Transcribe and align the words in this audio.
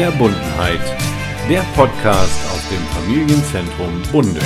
Verbundenheit, 0.00 0.78
der 1.50 1.62
Podcast 1.74 2.40
aus 2.52 2.68
dem 2.70 2.78
Familienzentrum 2.94 4.00
Bunde. 4.12 4.40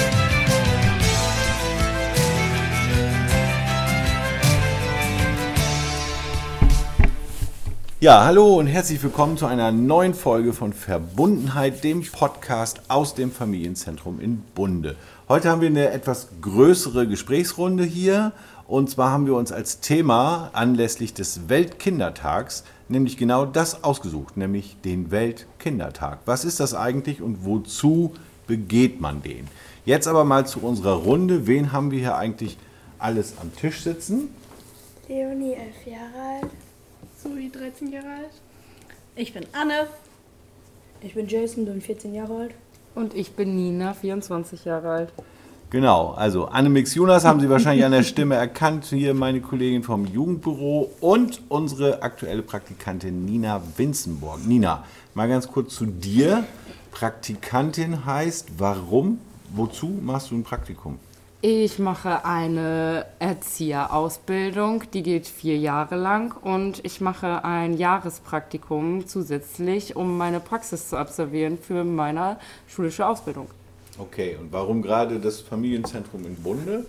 Ja, 8.00 8.24
hallo 8.24 8.56
und 8.56 8.66
herzlich 8.66 9.02
willkommen 9.02 9.36
zu 9.36 9.44
einer 9.44 9.72
neuen 9.72 10.14
Folge 10.14 10.54
von 10.54 10.72
Verbundenheit, 10.72 11.84
dem 11.84 12.02
Podcast 12.02 12.80
aus 12.88 13.14
dem 13.14 13.30
Familienzentrum 13.30 14.20
in 14.20 14.38
Bunde. 14.54 14.96
Heute 15.28 15.50
haben 15.50 15.60
wir 15.60 15.68
eine 15.68 15.90
etwas 15.90 16.28
größere 16.40 17.06
Gesprächsrunde 17.06 17.84
hier 17.84 18.32
und 18.72 18.88
zwar 18.88 19.10
haben 19.10 19.26
wir 19.26 19.34
uns 19.34 19.52
als 19.52 19.80
Thema 19.80 20.48
anlässlich 20.54 21.12
des 21.12 21.50
Weltkindertags 21.50 22.64
nämlich 22.88 23.18
genau 23.18 23.44
das 23.44 23.84
ausgesucht, 23.84 24.38
nämlich 24.38 24.78
den 24.82 25.10
Weltkindertag. 25.10 26.20
Was 26.24 26.46
ist 26.46 26.58
das 26.58 26.72
eigentlich 26.72 27.20
und 27.20 27.44
wozu 27.44 28.14
begeht 28.46 28.98
man 28.98 29.20
den? 29.20 29.46
Jetzt 29.84 30.08
aber 30.08 30.24
mal 30.24 30.46
zu 30.46 30.60
unserer 30.60 30.94
Runde. 30.94 31.46
Wen 31.46 31.72
haben 31.72 31.90
wir 31.90 31.98
hier 31.98 32.16
eigentlich 32.16 32.56
alles 32.98 33.34
am 33.42 33.54
Tisch 33.54 33.82
sitzen? 33.82 34.34
Leonie, 35.06 35.52
elf 35.52 35.86
Jahre 35.86 36.40
alt. 36.40 36.50
Zoe, 37.22 37.50
13 37.50 37.92
Jahre 37.92 38.08
alt. 38.08 38.32
Ich 39.16 39.34
bin 39.34 39.44
Anne. 39.52 39.86
Ich 41.02 41.12
bin 41.12 41.28
Jason, 41.28 41.66
bin 41.66 41.82
14 41.82 42.14
Jahre 42.14 42.36
alt. 42.38 42.54
Und 42.94 43.14
ich 43.14 43.32
bin 43.32 43.54
Nina, 43.54 43.92
24 43.92 44.64
Jahre 44.64 44.88
alt. 44.88 45.12
Genau, 45.72 46.10
also 46.10 46.48
Annemix 46.48 46.94
Jonas 46.94 47.24
haben 47.24 47.40
Sie 47.40 47.48
wahrscheinlich 47.48 47.86
an 47.86 47.92
der 47.92 48.02
Stimme 48.02 48.34
erkannt. 48.34 48.84
Hier 48.90 49.14
meine 49.14 49.40
Kollegin 49.40 49.82
vom 49.82 50.04
Jugendbüro 50.04 50.92
und 51.00 51.40
unsere 51.48 52.02
aktuelle 52.02 52.42
Praktikantin 52.42 53.24
Nina 53.24 53.62
Winzenborg. 53.78 54.46
Nina, 54.46 54.84
mal 55.14 55.30
ganz 55.30 55.48
kurz 55.48 55.74
zu 55.74 55.86
dir. 55.86 56.44
Praktikantin 56.90 58.04
heißt, 58.04 58.50
warum, 58.58 59.18
wozu 59.54 59.86
machst 60.02 60.30
du 60.30 60.34
ein 60.34 60.44
Praktikum? 60.44 60.98
Ich 61.40 61.78
mache 61.78 62.26
eine 62.26 63.06
Erzieherausbildung, 63.18 64.84
die 64.92 65.02
geht 65.02 65.26
vier 65.26 65.56
Jahre 65.56 65.96
lang 65.96 66.36
und 66.36 66.84
ich 66.84 67.00
mache 67.00 67.46
ein 67.46 67.78
Jahrespraktikum 67.78 69.06
zusätzlich, 69.06 69.96
um 69.96 70.18
meine 70.18 70.38
Praxis 70.38 70.90
zu 70.90 70.98
absolvieren 70.98 71.56
für 71.56 71.82
meine 71.82 72.36
schulische 72.68 73.06
Ausbildung. 73.06 73.46
Okay, 73.98 74.36
und 74.40 74.52
warum 74.52 74.82
gerade 74.82 75.18
das 75.18 75.40
Familienzentrum 75.40 76.24
in 76.24 76.36
Bunde? 76.36 76.86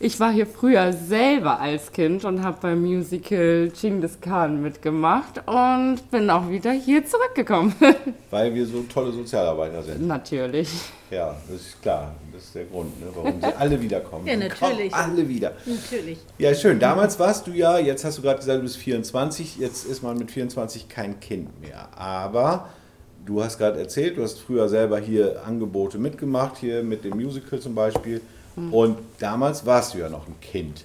Ich 0.00 0.20
war 0.20 0.30
hier 0.30 0.46
früher 0.46 0.92
selber 0.92 1.58
als 1.58 1.90
Kind 1.90 2.24
und 2.24 2.44
habe 2.44 2.58
beim 2.62 2.82
Musical 2.82 3.68
Genghis 3.70 4.20
Khan 4.20 4.62
mitgemacht 4.62 5.42
und 5.46 6.08
bin 6.12 6.30
auch 6.30 6.48
wieder 6.48 6.70
hier 6.70 7.04
zurückgekommen. 7.04 7.74
Weil 8.30 8.54
wir 8.54 8.64
so 8.64 8.82
tolle 8.82 9.10
Sozialarbeiter 9.10 9.82
sind. 9.82 10.06
Natürlich. 10.06 10.68
Ja, 11.10 11.34
das 11.50 11.60
ist 11.62 11.82
klar. 11.82 12.14
Das 12.32 12.44
ist 12.44 12.54
der 12.54 12.66
Grund, 12.66 13.00
ne, 13.00 13.06
warum 13.12 13.40
sie 13.40 13.56
alle 13.56 13.80
wiederkommen. 13.80 14.26
Ja, 14.26 14.36
natürlich. 14.36 14.94
Alle 14.94 15.28
wieder. 15.28 15.52
Natürlich. 15.66 16.18
Ja, 16.38 16.54
schön. 16.54 16.78
Damals 16.78 17.18
warst 17.18 17.48
du 17.48 17.50
ja, 17.50 17.78
jetzt 17.78 18.04
hast 18.04 18.18
du 18.18 18.22
gerade 18.22 18.38
gesagt, 18.38 18.58
du 18.58 18.62
bist 18.62 18.76
24. 18.76 19.56
Jetzt 19.58 19.84
ist 19.84 20.04
man 20.04 20.16
mit 20.16 20.30
24 20.30 20.88
kein 20.88 21.18
Kind 21.18 21.60
mehr. 21.60 21.88
Aber 21.98 22.68
du 23.28 23.44
hast 23.44 23.58
gerade 23.58 23.78
erzählt, 23.78 24.16
du 24.16 24.22
hast 24.22 24.40
früher 24.40 24.68
selber 24.68 24.98
hier 24.98 25.42
Angebote 25.46 25.98
mitgemacht, 25.98 26.56
hier 26.56 26.82
mit 26.82 27.04
dem 27.04 27.16
Musical 27.16 27.60
zum 27.60 27.74
Beispiel. 27.74 28.20
Und 28.72 28.98
damals 29.20 29.64
warst 29.66 29.94
du 29.94 29.98
ja 29.98 30.08
noch 30.08 30.26
ein 30.26 30.34
Kind. 30.40 30.84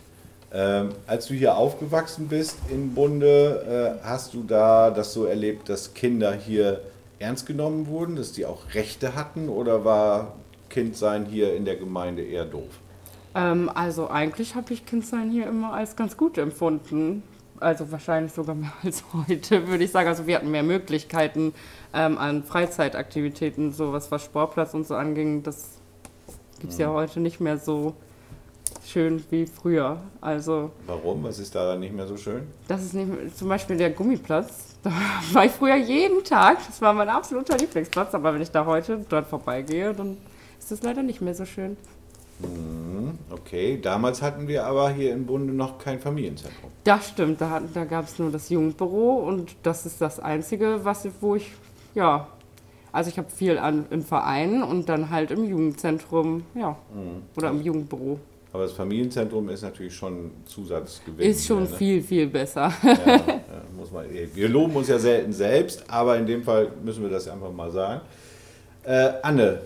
Ähm, 0.54 0.90
als 1.08 1.26
du 1.26 1.34
hier 1.34 1.58
aufgewachsen 1.58 2.28
bist 2.28 2.58
in 2.70 2.94
Bunde, 2.94 3.98
äh, 4.00 4.06
hast 4.06 4.36
du 4.36 4.44
da 4.44 4.92
das 4.92 5.14
so 5.14 5.26
erlebt, 5.26 5.70
dass 5.70 5.96
Kinder 5.96 6.34
hier 6.34 6.82
ernst 7.18 7.48
genommen 7.48 7.88
wurden, 7.88 8.16
dass 8.16 8.34
die 8.34 8.46
auch 8.46 8.76
Rechte 8.76 9.16
hatten 9.16 9.50
oder 9.50 9.84
war 9.84 10.36
Kindsein 10.70 11.26
hier 11.26 11.56
in 11.56 11.66
der 11.66 11.78
Gemeinde 11.78 12.22
eher 12.22 12.46
doof? 12.46 12.70
Ähm, 13.34 13.72
also 13.74 14.10
eigentlich 14.10 14.54
habe 14.54 14.74
ich 14.74 14.86
Kindsein 14.86 15.32
hier 15.32 15.48
immer 15.48 15.74
als 15.74 15.96
ganz 15.96 16.18
gut 16.18 16.38
empfunden. 16.38 17.24
Also 17.60 17.92
wahrscheinlich 17.92 18.34
sogar 18.34 18.56
mehr 18.56 18.74
als 18.84 19.04
heute, 19.14 19.68
würde 19.68 19.84
ich 19.84 19.92
sagen. 19.92 20.08
Also 20.08 20.28
wir 20.28 20.36
hatten 20.36 20.52
mehr 20.52 20.64
Möglichkeiten 20.64 21.54
ähm, 21.94 22.18
an 22.18 22.44
Freizeitaktivitäten, 22.44 23.72
so 23.72 23.94
was 23.94 24.12
was 24.12 24.24
Sportplatz 24.26 24.74
und 24.74 24.88
so 24.88 24.96
anging. 24.96 25.44
Das 25.44 25.78
gibt 26.60 26.74
es 26.74 26.80
ja 26.80 26.90
heute 26.90 27.20
nicht 27.20 27.40
mehr 27.40 27.58
so 27.58 27.94
schön 28.86 29.24
wie 29.30 29.46
früher. 29.46 30.02
Also 30.22 30.72
Warum? 30.88 31.24
Was 31.24 31.40
ist 31.40 31.56
daran 31.56 31.80
nicht 31.80 31.94
mehr 31.94 32.08
so 32.08 32.18
schön? 32.18 32.44
das 32.68 32.84
ist 32.84 32.94
nicht 32.94 33.08
mehr, 33.08 33.34
zum 33.34 33.50
Beispiel 33.50 33.78
der 33.78 33.92
Gummiplatz. 33.92 34.70
Da 34.84 34.92
war 35.32 35.46
ich 35.46 35.52
früher 35.54 35.78
jeden 35.78 36.26
Tag. 36.26 36.58
Das 36.68 36.82
war 36.82 36.92
mein 36.92 37.08
absoluter 37.08 37.58
Lieblingsplatz. 37.58 38.14
Aber 38.14 38.34
wenn 38.34 38.42
ich 38.42 38.52
da 38.52 38.66
heute 38.66 39.06
dort 39.08 39.28
vorbeigehe, 39.30 39.94
dann 39.94 40.18
ist 40.60 40.72
das 40.72 40.84
leider 40.84 41.02
nicht 41.04 41.22
mehr 41.22 41.34
so 41.34 41.46
schön. 41.46 41.78
Okay, 43.34 43.80
damals 43.82 44.22
hatten 44.22 44.48
wir 44.48 44.64
aber 44.66 44.92
hier 44.92 45.12
in 45.14 45.26
Bunde 45.26 45.54
noch 45.54 45.80
kein 45.80 46.00
Familienzentrum. 46.00 46.70
Das 46.84 47.10
stimmt, 47.10 47.42
da, 47.42 47.50
hatten- 47.50 47.70
da 47.74 47.84
gab 47.86 48.06
es 48.06 48.20
nur 48.20 48.30
das 48.32 48.50
Jugendbüro 48.50 49.16
und 49.28 49.56
das 49.64 49.86
ist 49.88 50.00
das 50.02 50.20
Einzige, 50.20 50.80
was 50.84 51.08
wo 51.20 51.36
ich, 51.36 51.52
ja, 51.96 52.28
also 52.92 53.10
ich 53.10 53.18
habe 53.18 53.30
viel 53.32 53.58
an, 53.58 53.86
in 53.90 54.04
Vereinen 54.04 54.62
und 54.62 54.88
dann 54.88 55.10
halt 55.10 55.32
im 55.32 55.46
Jugendzentrum, 55.50 56.44
ja, 56.54 56.78
oder 57.36 57.50
im 57.50 57.62
Jugendbüro. 57.64 58.20
Aber 58.52 58.64
das 58.64 58.74
Familienzentrum 58.74 59.50
ist 59.50 59.64
natürlich 59.64 59.96
schon 59.96 60.30
Zusatzgewinn. 60.46 61.28
Ist 61.28 61.48
schon 61.48 61.64
hier, 61.64 61.72
ne? 61.72 61.76
viel, 61.78 62.02
viel 62.04 62.28
besser. 62.28 62.72
Ja, 62.84 62.94
ja, 63.16 63.20
muss 63.76 63.92
man, 63.92 64.06
wir 64.12 64.48
loben 64.48 64.76
uns 64.76 64.90
ja 64.90 65.00
selten 65.00 65.34
selbst, 65.34 65.84
aber 65.90 66.18
in 66.18 66.28
dem 66.28 66.44
Fall 66.44 66.72
müssen 66.84 67.02
wir 67.02 67.10
das 67.10 67.28
einfach 67.28 67.52
mal 67.52 67.72
sagen. 67.72 68.02
Äh, 68.84 69.14
Anne, 69.24 69.62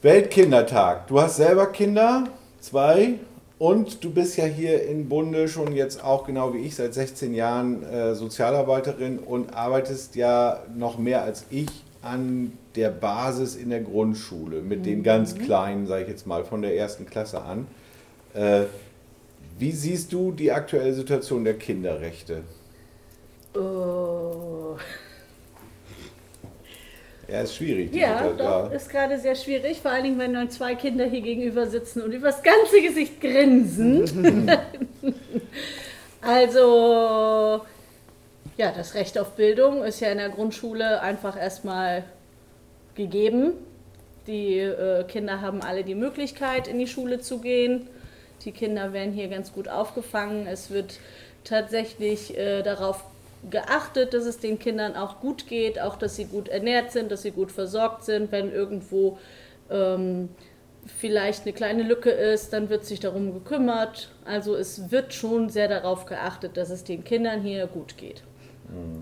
Weltkindertag. 0.00 1.08
Du 1.08 1.20
hast 1.20 1.38
selber 1.38 1.66
Kinder, 1.66 2.28
zwei, 2.60 3.14
und 3.58 4.04
du 4.04 4.12
bist 4.12 4.36
ja 4.36 4.44
hier 4.44 4.84
in 4.84 5.08
Bunde 5.08 5.48
schon 5.48 5.72
jetzt 5.72 6.04
auch 6.04 6.24
genau 6.24 6.54
wie 6.54 6.58
ich 6.58 6.76
seit 6.76 6.94
16 6.94 7.34
Jahren 7.34 7.82
äh, 7.82 8.14
Sozialarbeiterin 8.14 9.18
und 9.18 9.56
arbeitest 9.56 10.14
ja 10.14 10.62
noch 10.76 10.98
mehr 10.98 11.22
als 11.22 11.46
ich 11.50 11.66
an 12.00 12.52
der 12.76 12.90
Basis 12.90 13.56
in 13.56 13.70
der 13.70 13.80
Grundschule 13.80 14.60
mit 14.60 14.86
den 14.86 15.02
ganz 15.02 15.34
Kleinen, 15.34 15.88
sage 15.88 16.04
ich 16.04 16.08
jetzt 16.08 16.28
mal, 16.28 16.44
von 16.44 16.62
der 16.62 16.76
ersten 16.76 17.04
Klasse 17.04 17.42
an. 17.42 17.66
Äh, 18.34 18.66
wie 19.58 19.72
siehst 19.72 20.12
du 20.12 20.30
die 20.30 20.52
aktuelle 20.52 20.94
Situation 20.94 21.42
der 21.42 21.54
Kinderrechte? 21.54 22.42
Oh. 23.56 24.76
Ja, 27.28 27.42
ist 27.42 27.56
schwierig. 27.56 27.94
Ja, 27.94 28.18
Situation, 28.18 28.38
doch, 28.38 28.72
ist 28.72 28.88
gerade 28.88 29.18
sehr 29.18 29.34
schwierig. 29.34 29.80
Vor 29.82 29.90
allen 29.90 30.04
Dingen, 30.04 30.18
wenn 30.18 30.32
dann 30.32 30.48
zwei 30.48 30.74
Kinder 30.74 31.04
hier 31.04 31.20
gegenüber 31.20 31.66
sitzen 31.66 32.00
und 32.00 32.12
übers 32.12 32.42
ganze 32.42 32.80
Gesicht 32.80 33.20
grinsen. 33.20 34.50
also, 36.22 37.60
ja, 38.56 38.72
das 38.72 38.94
Recht 38.94 39.18
auf 39.18 39.32
Bildung 39.32 39.84
ist 39.84 40.00
ja 40.00 40.08
in 40.10 40.18
der 40.18 40.30
Grundschule 40.30 41.02
einfach 41.02 41.38
erstmal 41.38 42.04
gegeben. 42.94 43.52
Die 44.26 44.58
äh, 44.58 45.04
Kinder 45.04 45.42
haben 45.42 45.60
alle 45.60 45.84
die 45.84 45.94
Möglichkeit, 45.94 46.66
in 46.66 46.78
die 46.78 46.86
Schule 46.86 47.20
zu 47.20 47.40
gehen. 47.40 47.88
Die 48.46 48.52
Kinder 48.52 48.94
werden 48.94 49.12
hier 49.12 49.28
ganz 49.28 49.52
gut 49.52 49.68
aufgefangen. 49.68 50.46
Es 50.46 50.70
wird 50.70 50.98
tatsächlich 51.44 52.36
äh, 52.38 52.62
darauf 52.62 53.04
geachtet, 53.50 54.14
dass 54.14 54.24
es 54.24 54.38
den 54.38 54.58
Kindern 54.58 54.96
auch 54.96 55.20
gut 55.20 55.46
geht, 55.46 55.80
auch 55.80 55.96
dass 55.96 56.16
sie 56.16 56.24
gut 56.24 56.48
ernährt 56.48 56.92
sind, 56.92 57.10
dass 57.10 57.22
sie 57.22 57.30
gut 57.30 57.52
versorgt 57.52 58.04
sind. 58.04 58.32
Wenn 58.32 58.52
irgendwo 58.52 59.18
ähm, 59.70 60.30
vielleicht 60.86 61.42
eine 61.42 61.52
kleine 61.52 61.82
Lücke 61.82 62.10
ist, 62.10 62.52
dann 62.52 62.68
wird 62.70 62.84
sich 62.84 63.00
darum 63.00 63.32
gekümmert. 63.32 64.10
Also 64.24 64.56
es 64.56 64.90
wird 64.90 65.14
schon 65.14 65.48
sehr 65.48 65.68
darauf 65.68 66.06
geachtet, 66.06 66.56
dass 66.56 66.70
es 66.70 66.84
den 66.84 67.04
Kindern 67.04 67.42
hier 67.42 67.66
gut 67.66 67.96
geht. 67.96 68.22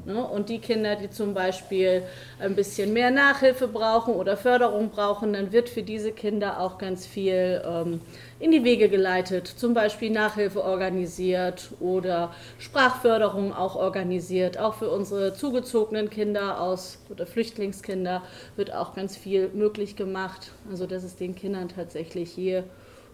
Ne? 0.05 0.25
Und 0.25 0.49
die 0.49 0.59
Kinder, 0.59 0.95
die 0.97 1.11
zum 1.11 1.35
Beispiel 1.35 2.03
ein 2.39 2.55
bisschen 2.55 2.93
mehr 2.93 3.11
Nachhilfe 3.11 3.67
brauchen 3.67 4.15
oder 4.15 4.37
Förderung 4.37 4.91
brauchen, 4.91 5.33
dann 5.33 5.53
wird 5.53 5.69
für 5.69 5.83
diese 5.83 6.13
Kinder 6.13 6.61
auch 6.61 6.79
ganz 6.79 7.07
viel 7.07 7.63
ähm, 7.67 8.01
in 8.39 8.53
die 8.53 8.63
Wege 8.63 8.89
geleitet. 8.89 9.47
Zum 9.49 9.75
Beispiel 9.75 10.11
Nachhilfe 10.11 10.63
organisiert 10.63 11.71
oder 11.81 12.33
Sprachförderung 12.59 13.53
auch 13.53 13.75
organisiert. 13.75 14.59
Auch 14.59 14.75
für 14.75 14.91
unsere 14.91 15.35
zugezogenen 15.35 16.11
Kinder 16.11 16.61
aus 16.61 16.99
oder 17.11 17.27
Flüchtlingskinder 17.27 18.23
wird 18.55 18.73
auch 18.73 18.95
ganz 18.95 19.17
viel 19.17 19.49
möglich 19.49 19.97
gemacht. 19.97 20.53
Also 20.71 20.87
dass 20.87 21.03
es 21.03 21.17
den 21.17 21.35
Kindern 21.35 21.69
tatsächlich 21.69 22.31
hier 22.31 22.65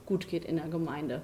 gut 0.05 0.28
geht 0.28 0.44
in 0.44 0.56
der 0.56 0.69
Gemeinde. 0.69 1.22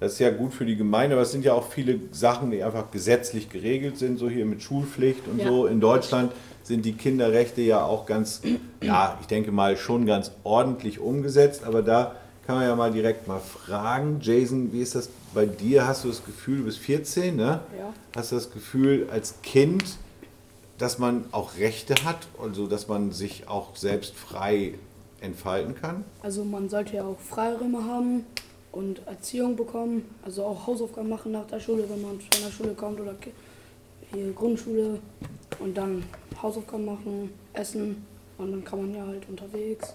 Das 0.00 0.14
ist 0.14 0.18
ja 0.18 0.30
gut 0.30 0.54
für 0.54 0.64
die 0.64 0.76
Gemeinde, 0.76 1.14
aber 1.14 1.22
es 1.22 1.30
sind 1.30 1.44
ja 1.44 1.52
auch 1.52 1.68
viele 1.68 2.00
Sachen, 2.10 2.50
die 2.50 2.62
einfach 2.62 2.90
gesetzlich 2.90 3.50
geregelt 3.50 3.98
sind, 3.98 4.18
so 4.18 4.28
hier 4.30 4.46
mit 4.46 4.62
Schulpflicht 4.62 5.28
und 5.28 5.40
Ja. 5.40 5.48
so. 5.48 5.66
In 5.66 5.80
Deutschland 5.80 6.32
sind 6.62 6.84
die 6.86 6.94
Kinderrechte 6.94 7.60
ja 7.60 7.84
auch 7.84 8.06
ganz, 8.06 8.40
ja, 8.82 9.18
ich 9.20 9.26
denke 9.26 9.52
mal 9.52 9.76
schon 9.76 10.06
ganz 10.06 10.32
ordentlich 10.42 10.98
umgesetzt, 11.00 11.64
aber 11.64 11.82
da 11.82 12.16
kann 12.46 12.56
man 12.56 12.64
ja 12.66 12.74
mal 12.74 12.90
direkt 12.90 13.28
mal 13.28 13.40
fragen. 13.40 14.18
Jason, 14.22 14.72
wie 14.72 14.80
ist 14.80 14.94
das 14.94 15.10
bei 15.34 15.44
dir? 15.46 15.86
Hast 15.86 16.04
du 16.04 16.08
das 16.08 16.24
Gefühl, 16.24 16.58
du 16.58 16.64
bist 16.64 16.78
14, 16.78 17.36
ne? 17.36 17.60
Ja. 17.78 17.92
Hast 18.16 18.32
du 18.32 18.36
das 18.36 18.50
Gefühl, 18.50 19.06
als 19.12 19.34
Kind 19.42 19.84
dass 20.78 20.98
man 20.98 21.26
auch 21.30 21.58
Rechte 21.58 21.94
hat, 22.06 22.26
also 22.42 22.66
dass 22.66 22.88
man 22.88 23.12
sich 23.12 23.46
auch 23.48 23.76
selbst 23.76 24.14
frei 24.16 24.72
entfalten 25.20 25.74
kann? 25.74 26.04
Also 26.22 26.42
man 26.42 26.70
sollte 26.70 26.96
ja 26.96 27.04
auch 27.04 27.18
Freiräume 27.20 27.84
haben 27.84 28.24
und 28.72 29.06
Erziehung 29.06 29.56
bekommen, 29.56 30.04
also 30.24 30.44
auch 30.44 30.66
Hausaufgaben 30.66 31.08
machen 31.08 31.32
nach 31.32 31.46
der 31.46 31.60
Schule, 31.60 31.84
wenn 31.88 32.02
man 32.02 32.20
von 32.20 32.44
der 32.44 32.50
Schule 32.50 32.74
kommt 32.74 33.00
oder 33.00 33.14
hier 34.12 34.32
Grundschule. 34.32 34.98
Und 35.58 35.76
dann 35.76 36.04
Hausaufgaben 36.40 36.84
machen, 36.84 37.30
essen. 37.52 38.06
Und 38.38 38.52
dann 38.52 38.64
kann 38.64 38.80
man 38.80 38.94
ja 38.94 39.06
halt 39.06 39.28
unterwegs 39.28 39.94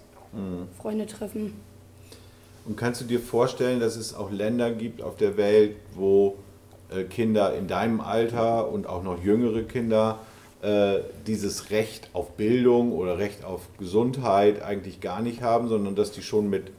Freunde 0.80 1.06
treffen. 1.06 1.54
Und 2.66 2.76
kannst 2.76 3.00
du 3.00 3.04
dir 3.04 3.20
vorstellen, 3.20 3.80
dass 3.80 3.96
es 3.96 4.14
auch 4.14 4.30
Länder 4.30 4.72
gibt 4.72 5.00
auf 5.00 5.16
der 5.16 5.36
Welt, 5.36 5.76
wo 5.94 6.36
äh, 6.90 7.04
Kinder 7.04 7.54
in 7.54 7.68
deinem 7.68 8.00
Alter 8.00 8.70
und 8.70 8.86
auch 8.86 9.02
noch 9.02 9.22
jüngere 9.22 9.62
Kinder 9.62 10.18
äh, 10.62 10.98
dieses 11.26 11.70
Recht 11.70 12.10
auf 12.12 12.32
Bildung 12.32 12.92
oder 12.92 13.18
Recht 13.18 13.44
auf 13.44 13.62
Gesundheit 13.78 14.62
eigentlich 14.62 15.00
gar 15.00 15.22
nicht 15.22 15.42
haben, 15.42 15.68
sondern 15.68 15.94
dass 15.94 16.10
die 16.12 16.22
schon 16.22 16.50
mit 16.50 16.72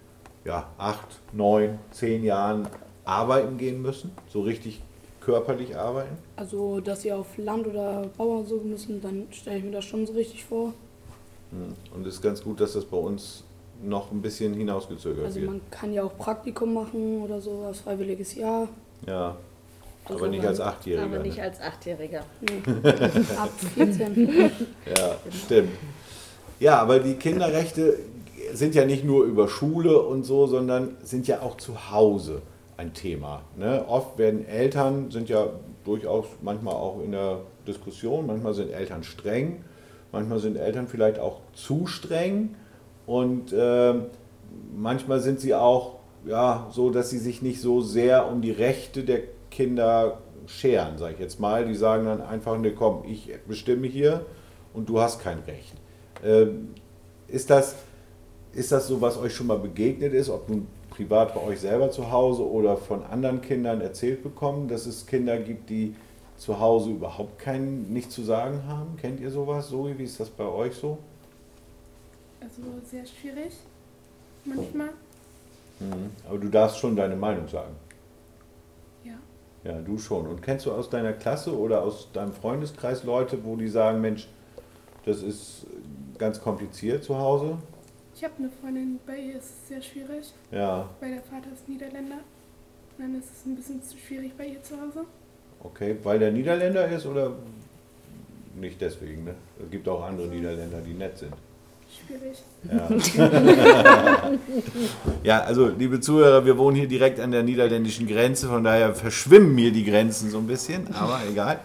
ja, 0.47 0.65
acht, 0.77 1.19
neun, 1.33 1.77
zehn 1.91 2.23
Jahren 2.23 2.67
arbeiten 3.03 3.57
gehen 3.57 3.81
müssen, 3.81 4.11
so 4.29 4.41
richtig 4.41 4.81
körperlich 5.19 5.75
arbeiten? 5.77 6.17
Also 6.37 6.79
dass 6.79 7.01
sie 7.01 7.11
auf 7.11 7.37
Land 7.37 7.67
oder 7.67 8.07
Bauern 8.17 8.45
so 8.47 8.55
müssen, 8.63 9.01
dann 9.01 9.27
stelle 9.31 9.57
ich 9.57 9.63
mir 9.65 9.71
das 9.71 9.83
schon 9.85 10.07
so 10.07 10.13
richtig 10.13 10.45
vor. 10.45 10.73
Und 11.93 12.07
es 12.07 12.15
ist 12.15 12.21
ganz 12.21 12.41
gut, 12.41 12.59
dass 12.61 12.73
das 12.73 12.85
bei 12.85 12.97
uns 12.97 13.43
noch 13.83 14.11
ein 14.11 14.21
bisschen 14.21 14.53
hinausgezögert 14.53 15.25
Also 15.25 15.41
wird. 15.41 15.49
man 15.51 15.61
kann 15.69 15.93
ja 15.93 16.03
auch 16.03 16.17
Praktikum 16.17 16.73
machen 16.73 17.21
oder 17.21 17.39
so, 17.41 17.63
als 17.67 17.81
freiwilliges 17.81 18.35
Jahr. 18.35 18.67
Ja, 19.05 19.35
Also 20.05 20.17
aber 20.19 20.29
nicht 20.29 20.39
man- 20.39 20.47
als 20.47 20.61
Achtjähriger. 20.61 21.05
Aber 21.05 21.19
nicht 21.19 21.37
ne? 21.37 21.43
als 21.43 21.61
Achtjähriger. 21.61 22.19
Ab 23.37 23.49
14. 23.75 24.51
Ja, 24.85 25.15
stimmt. 25.45 25.71
Ja, 26.59 26.79
aber 26.81 26.99
die 26.99 27.15
Kinderrechte 27.15 27.99
sind 28.53 28.75
ja 28.75 28.85
nicht 28.85 29.03
nur 29.03 29.25
über 29.25 29.47
Schule 29.47 30.01
und 30.01 30.23
so, 30.23 30.47
sondern 30.47 30.97
sind 31.03 31.27
ja 31.27 31.41
auch 31.41 31.57
zu 31.57 31.91
Hause 31.91 32.41
ein 32.77 32.93
Thema. 32.93 33.41
Ne? 33.57 33.85
Oft 33.87 34.17
werden 34.17 34.45
Eltern, 34.47 35.11
sind 35.11 35.29
ja 35.29 35.47
durchaus 35.83 36.25
manchmal 36.41 36.75
auch 36.75 37.01
in 37.03 37.11
der 37.11 37.39
Diskussion, 37.67 38.27
manchmal 38.27 38.53
sind 38.53 38.71
Eltern 38.71 39.03
streng, 39.03 39.63
manchmal 40.11 40.39
sind 40.39 40.57
Eltern 40.57 40.87
vielleicht 40.87 41.19
auch 41.19 41.41
zu 41.53 41.87
streng 41.87 42.55
und 43.05 43.53
ähm, 43.57 44.05
manchmal 44.75 45.19
sind 45.19 45.39
sie 45.39 45.55
auch 45.55 45.97
ja, 46.25 46.67
so, 46.71 46.89
dass 46.89 47.09
sie 47.09 47.19
sich 47.19 47.41
nicht 47.41 47.61
so 47.61 47.81
sehr 47.81 48.29
um 48.29 48.41
die 48.41 48.51
Rechte 48.51 49.03
der 49.03 49.21
Kinder 49.49 50.19
scheren, 50.45 50.97
sage 50.97 51.13
ich 51.13 51.19
jetzt 51.19 51.39
mal. 51.39 51.65
Die 51.65 51.75
sagen 51.75 52.05
dann 52.05 52.21
einfach, 52.21 52.57
ne, 52.57 52.71
komm, 52.71 53.03
ich 53.07 53.31
bestimme 53.47 53.87
hier 53.87 54.25
und 54.73 54.89
du 54.89 54.99
hast 54.99 55.21
kein 55.21 55.39
Recht. 55.39 55.73
Ähm, 56.23 56.69
ist, 57.27 57.49
das, 57.49 57.75
ist 58.53 58.71
das 58.71 58.87
so, 58.87 59.01
was 59.01 59.17
euch 59.17 59.35
schon 59.35 59.47
mal 59.47 59.59
begegnet 59.59 60.13
ist, 60.13 60.29
ob 60.29 60.49
nun 60.49 60.67
privat 60.89 61.35
bei 61.35 61.41
euch 61.41 61.59
selber 61.59 61.91
zu 61.91 62.11
Hause 62.11 62.49
oder 62.49 62.75
von 62.75 63.03
anderen 63.03 63.41
Kindern 63.41 63.81
erzählt 63.81 64.23
bekommen, 64.23 64.67
dass 64.67 64.85
es 64.85 65.05
Kinder 65.05 65.37
gibt, 65.37 65.69
die 65.69 65.95
zu 66.37 66.59
Hause 66.59 66.91
überhaupt 66.91 67.39
kein 67.39 67.83
nicht 67.91 68.11
zu 68.11 68.23
sagen 68.23 68.63
haben? 68.67 68.95
Kennt 68.97 69.19
ihr 69.19 69.31
sowas? 69.31 69.69
So, 69.69 69.87
wie 69.97 70.03
ist 70.03 70.19
das 70.19 70.29
bei 70.29 70.45
euch 70.45 70.75
so? 70.75 70.97
Also 72.39 72.61
sehr 72.89 73.05
schwierig. 73.05 73.53
Manchmal. 74.45 74.89
Mhm. 75.79 76.11
Aber 76.27 76.37
du 76.37 76.47
darfst 76.47 76.79
schon 76.79 76.95
deine 76.95 77.15
Meinung 77.15 77.47
sagen. 77.47 77.75
Ja. 79.03 79.13
Ja, 79.63 79.79
du 79.79 79.97
schon. 79.97 80.27
Und 80.27 80.41
kennst 80.41 80.65
du 80.65 80.71
aus 80.71 80.89
deiner 80.89 81.13
Klasse 81.13 81.57
oder 81.57 81.81
aus 81.81 82.07
deinem 82.13 82.33
Freundeskreis 82.33 83.03
Leute, 83.03 83.43
wo 83.43 83.55
die 83.55 83.67
sagen, 83.67 84.01
Mensch, 84.01 84.27
das 85.05 85.21
ist 85.21 85.65
ganz 86.17 86.41
kompliziert 86.41 87.03
zu 87.03 87.17
Hause? 87.17 87.57
Ich 88.17 88.23
habe 88.23 88.33
eine 88.39 88.49
Freundin, 88.49 88.99
bei 89.05 89.15
ihr 89.15 89.37
ist 89.37 89.45
es 89.45 89.67
sehr 89.67 89.79
schwierig, 89.79 90.33
Ja, 90.51 90.89
weil 90.99 91.11
der 91.11 91.21
Vater 91.21 91.53
ist 91.53 91.69
Niederländer. 91.69 92.15
Und 92.97 93.03
dann 93.03 93.19
ist 93.19 93.27
es 93.31 93.45
ein 93.45 93.55
bisschen 93.55 93.83
zu 93.83 93.95
schwierig 93.95 94.31
bei 94.35 94.47
ihr 94.47 94.63
zu 94.63 94.73
Hause. 94.73 95.05
okay. 95.63 95.95
Weil 96.01 96.17
der 96.17 96.31
Niederländer 96.31 96.87
ist 96.89 97.05
oder 97.05 97.33
nicht 98.59 98.81
deswegen, 98.81 99.25
ne? 99.25 99.35
Es 99.63 99.69
gibt 99.69 99.87
auch 99.87 100.03
andere 100.03 100.25
Niederländer, 100.29 100.79
die 100.81 100.95
nett 100.95 101.15
sind. 101.19 101.33
Schwierig. 102.07 102.41
Ja. 102.71 104.31
ja, 105.23 105.39
also 105.41 105.67
liebe 105.67 105.99
Zuhörer, 106.01 106.43
wir 106.43 106.57
wohnen 106.57 106.75
hier 106.75 106.87
direkt 106.87 107.19
an 107.19 107.29
der 107.29 107.43
niederländischen 107.43 108.07
Grenze, 108.07 108.47
von 108.47 108.63
daher 108.63 108.95
verschwimmen 108.95 109.53
mir 109.53 109.71
die 109.71 109.85
Grenzen 109.85 110.31
so 110.31 110.39
ein 110.39 110.47
bisschen, 110.47 110.91
aber 110.95 111.21
egal. 111.31 111.59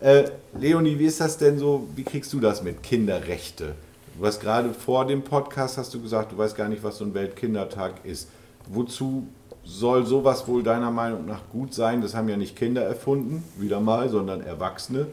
Äh, 0.00 0.30
Leonie, 0.56 1.00
wie 1.00 1.06
ist 1.06 1.20
das 1.20 1.36
denn 1.36 1.58
so, 1.58 1.88
wie 1.96 2.04
kriegst 2.04 2.32
du 2.32 2.38
das 2.38 2.62
mit 2.62 2.84
Kinderrechte? 2.84 3.74
Du 4.18 4.24
hast 4.24 4.40
gerade 4.40 4.72
vor 4.72 5.04
dem 5.04 5.22
Podcast, 5.22 5.76
hast 5.76 5.92
du 5.92 6.00
gesagt, 6.00 6.32
du 6.32 6.38
weißt 6.38 6.56
gar 6.56 6.68
nicht, 6.68 6.82
was 6.82 6.98
so 6.98 7.04
ein 7.04 7.12
Weltkindertag 7.12 8.04
ist. 8.04 8.28
Wozu 8.66 9.26
soll 9.62 10.06
sowas 10.06 10.48
wohl 10.48 10.62
deiner 10.62 10.90
Meinung 10.90 11.26
nach 11.26 11.40
gut 11.52 11.74
sein? 11.74 12.00
Das 12.00 12.14
haben 12.14 12.28
ja 12.28 12.36
nicht 12.38 12.56
Kinder 12.56 12.82
erfunden, 12.82 13.44
wieder 13.58 13.78
mal, 13.80 14.08
sondern 14.08 14.40
Erwachsene. 14.40 15.08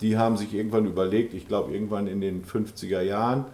Die 0.00 0.18
haben 0.18 0.36
sich 0.36 0.52
irgendwann 0.52 0.86
überlegt, 0.86 1.32
ich 1.32 1.46
glaube 1.46 1.72
irgendwann 1.72 2.08
in 2.08 2.20
den 2.20 2.44
50er 2.44 3.02
Jahren, 3.02 3.44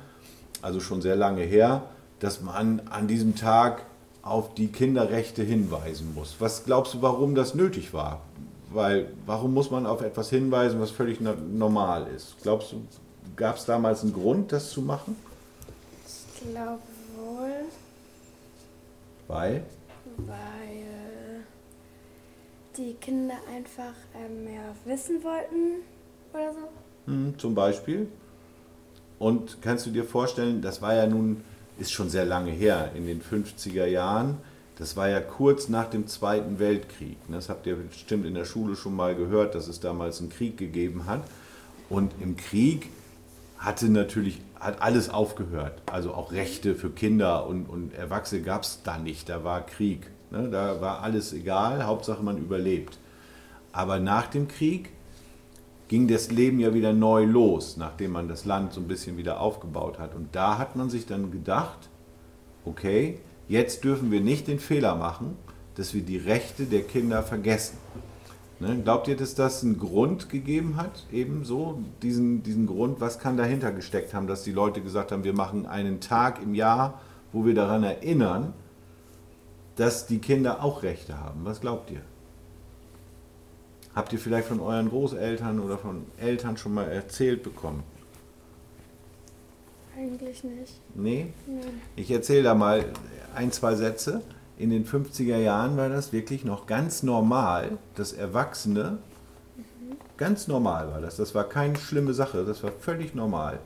also 0.62 0.80
schon 0.80 1.02
sehr 1.02 1.16
lange 1.16 1.42
her, 1.42 1.82
dass 2.18 2.40
man 2.40 2.80
an 2.90 3.06
diesem 3.06 3.36
Tag 3.36 3.82
auf 4.22 4.54
die 4.54 4.68
Kinderrechte 4.68 5.42
hinweisen 5.42 6.14
muss. 6.14 6.36
Was 6.38 6.64
glaubst 6.64 6.94
du, 6.94 7.02
warum 7.02 7.34
das 7.34 7.54
nötig 7.54 7.92
war? 7.92 8.22
Weil, 8.72 9.12
warum 9.26 9.52
muss 9.52 9.70
man 9.70 9.84
auf 9.84 10.00
etwas 10.00 10.30
hinweisen, 10.30 10.80
was 10.80 10.90
völlig 10.90 11.20
no- 11.20 11.34
normal 11.34 12.06
ist? 12.14 12.36
Glaubst 12.42 12.72
du, 12.72 12.82
gab 13.36 13.56
es 13.56 13.64
damals 13.64 14.02
einen 14.02 14.12
Grund, 14.12 14.52
das 14.52 14.70
zu 14.70 14.82
machen? 14.82 15.16
Ich 16.06 16.52
glaube 16.52 16.80
wohl, 17.16 17.64
Weil? 19.28 19.62
weil 20.16 21.44
die 22.76 22.94
Kinder 22.94 23.34
einfach 23.54 23.94
ähm, 24.14 24.44
mehr 24.44 24.74
wissen 24.84 25.22
wollten 25.22 25.82
oder 26.32 26.52
so. 26.52 26.68
Hm, 27.06 27.34
zum 27.38 27.54
Beispiel. 27.54 28.08
Und 29.18 29.60
kannst 29.60 29.86
du 29.86 29.90
dir 29.90 30.04
vorstellen, 30.04 30.62
das 30.62 30.80
war 30.80 30.94
ja 30.94 31.06
nun, 31.06 31.42
ist 31.78 31.92
schon 31.92 32.08
sehr 32.08 32.24
lange 32.24 32.50
her, 32.52 32.90
in 32.94 33.06
den 33.06 33.20
50er 33.22 33.86
Jahren. 33.86 34.38
Das 34.78 34.96
war 34.96 35.10
ja 35.10 35.20
kurz 35.20 35.68
nach 35.68 35.90
dem 35.90 36.06
Zweiten 36.06 36.58
Weltkrieg. 36.58 37.28
ne? 37.28 37.36
Das 37.36 37.50
habt 37.50 37.66
ihr 37.66 37.76
bestimmt 37.76 38.24
in 38.24 38.32
der 38.34 38.46
Schule 38.46 38.76
schon 38.76 38.96
mal 38.96 39.14
gehört, 39.14 39.54
dass 39.54 39.68
es 39.68 39.78
damals 39.80 40.20
einen 40.20 40.30
Krieg 40.30 40.56
gegeben 40.56 41.04
hat. 41.06 41.22
Und 41.90 42.12
im 42.20 42.36
Krieg 42.36 42.88
hatte 43.60 43.90
natürlich 43.90 44.40
hat 44.58 44.82
alles 44.82 45.10
aufgehört. 45.10 45.80
Also 45.86 46.12
auch 46.12 46.32
Rechte 46.32 46.74
für 46.74 46.90
Kinder 46.90 47.46
und, 47.46 47.66
und 47.66 47.94
Erwachsene 47.94 48.42
gab 48.42 48.62
es 48.62 48.82
da 48.82 48.98
nicht. 48.98 49.28
Da 49.28 49.44
war 49.44 49.64
Krieg. 49.64 50.10
Ne? 50.30 50.48
Da 50.50 50.80
war 50.80 51.02
alles 51.02 51.32
egal, 51.32 51.84
Hauptsache 51.84 52.22
man 52.22 52.38
überlebt. 52.38 52.98
Aber 53.72 54.00
nach 54.00 54.26
dem 54.26 54.48
Krieg 54.48 54.90
ging 55.88 56.08
das 56.08 56.30
Leben 56.30 56.58
ja 56.58 56.72
wieder 56.72 56.92
neu 56.92 57.24
los, 57.24 57.76
nachdem 57.76 58.12
man 58.12 58.28
das 58.28 58.44
Land 58.44 58.72
so 58.72 58.80
ein 58.80 58.88
bisschen 58.88 59.16
wieder 59.16 59.40
aufgebaut 59.40 59.98
hat. 59.98 60.14
Und 60.14 60.34
da 60.34 60.58
hat 60.58 60.76
man 60.76 60.88
sich 60.88 61.06
dann 61.06 61.30
gedacht, 61.30 61.88
okay, 62.64 63.18
jetzt 63.48 63.84
dürfen 63.84 64.10
wir 64.10 64.20
nicht 64.20 64.48
den 64.48 64.58
Fehler 64.58 64.94
machen, 64.94 65.36
dass 65.74 65.92
wir 65.94 66.02
die 66.02 66.18
Rechte 66.18 66.64
der 66.64 66.82
Kinder 66.82 67.22
vergessen. 67.22 67.78
Ne? 68.60 68.78
Glaubt 68.82 69.08
ihr, 69.08 69.16
dass 69.16 69.34
das 69.34 69.64
einen 69.64 69.78
Grund 69.78 70.28
gegeben 70.28 70.76
hat, 70.76 71.06
ebenso 71.10 71.82
diesen, 72.02 72.42
diesen 72.42 72.66
Grund? 72.66 73.00
Was 73.00 73.18
kann 73.18 73.38
dahinter 73.38 73.72
gesteckt 73.72 74.12
haben, 74.12 74.26
dass 74.26 74.42
die 74.42 74.52
Leute 74.52 74.82
gesagt 74.82 75.12
haben, 75.12 75.24
wir 75.24 75.32
machen 75.32 75.64
einen 75.64 76.00
Tag 76.00 76.42
im 76.42 76.54
Jahr, 76.54 77.00
wo 77.32 77.46
wir 77.46 77.54
daran 77.54 77.82
erinnern, 77.84 78.52
dass 79.76 80.06
die 80.06 80.18
Kinder 80.18 80.62
auch 80.62 80.82
Rechte 80.82 81.18
haben? 81.18 81.40
Was 81.44 81.62
glaubt 81.62 81.90
ihr? 81.90 82.02
Habt 83.94 84.12
ihr 84.12 84.18
vielleicht 84.18 84.48
von 84.48 84.60
euren 84.60 84.90
Großeltern 84.90 85.58
oder 85.58 85.78
von 85.78 86.04
Eltern 86.18 86.58
schon 86.58 86.74
mal 86.74 86.86
erzählt 86.86 87.42
bekommen? 87.42 87.82
Eigentlich 89.96 90.44
nicht. 90.44 90.80
Nee? 90.94 91.32
Nee. 91.46 91.60
Ich 91.96 92.10
erzähle 92.10 92.42
da 92.42 92.54
mal 92.54 92.84
ein, 93.34 93.52
zwei 93.52 93.74
Sätze. 93.74 94.20
In 94.60 94.68
den 94.68 94.84
50er 94.84 95.38
Jahren 95.38 95.78
war 95.78 95.88
das 95.88 96.12
wirklich 96.12 96.44
noch 96.44 96.66
ganz 96.66 97.02
normal, 97.02 97.78
dass 97.94 98.12
Erwachsene, 98.12 98.98
ganz 100.18 100.48
normal 100.48 100.92
war 100.92 101.00
das, 101.00 101.16
das 101.16 101.34
war 101.34 101.44
keine 101.44 101.76
schlimme 101.76 102.12
Sache, 102.12 102.44
das 102.44 102.62
war 102.62 102.70
völlig 102.70 103.14
normal, 103.14 103.60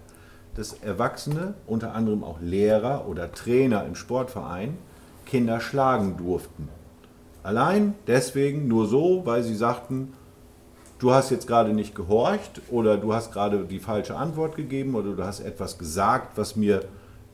dass 0.55 0.73
Erwachsene, 0.73 1.55
unter 1.67 1.97
anderem 1.97 2.23
auch 2.23 2.41
Lehrer 2.41 3.09
oder 3.09 3.33
Trainer 3.33 3.85
im 3.87 3.97
Sportverein, 3.97 4.79
Kinder 5.27 5.59
schlagen 5.59 6.17
durften. 6.17 6.69
Allein 7.43 7.97
deswegen 8.07 8.69
nur 8.69 8.87
so, 8.87 9.23
weil 9.25 9.43
sie 9.43 9.57
sagten, 9.57 10.13
du 11.01 11.11
hast 11.11 11.31
jetzt 11.31 11.49
gerade 11.49 11.73
nicht 11.73 11.97
gehorcht 11.97 12.63
oder 12.71 12.99
du 12.99 13.13
hast 13.13 13.33
gerade 13.33 13.65
die 13.65 13.81
falsche 13.81 14.15
Antwort 14.15 14.55
gegeben 14.55 14.95
oder 14.95 15.15
du 15.15 15.25
hast 15.25 15.41
etwas 15.41 15.77
gesagt, 15.77 16.39
was 16.39 16.55
mir 16.55 16.85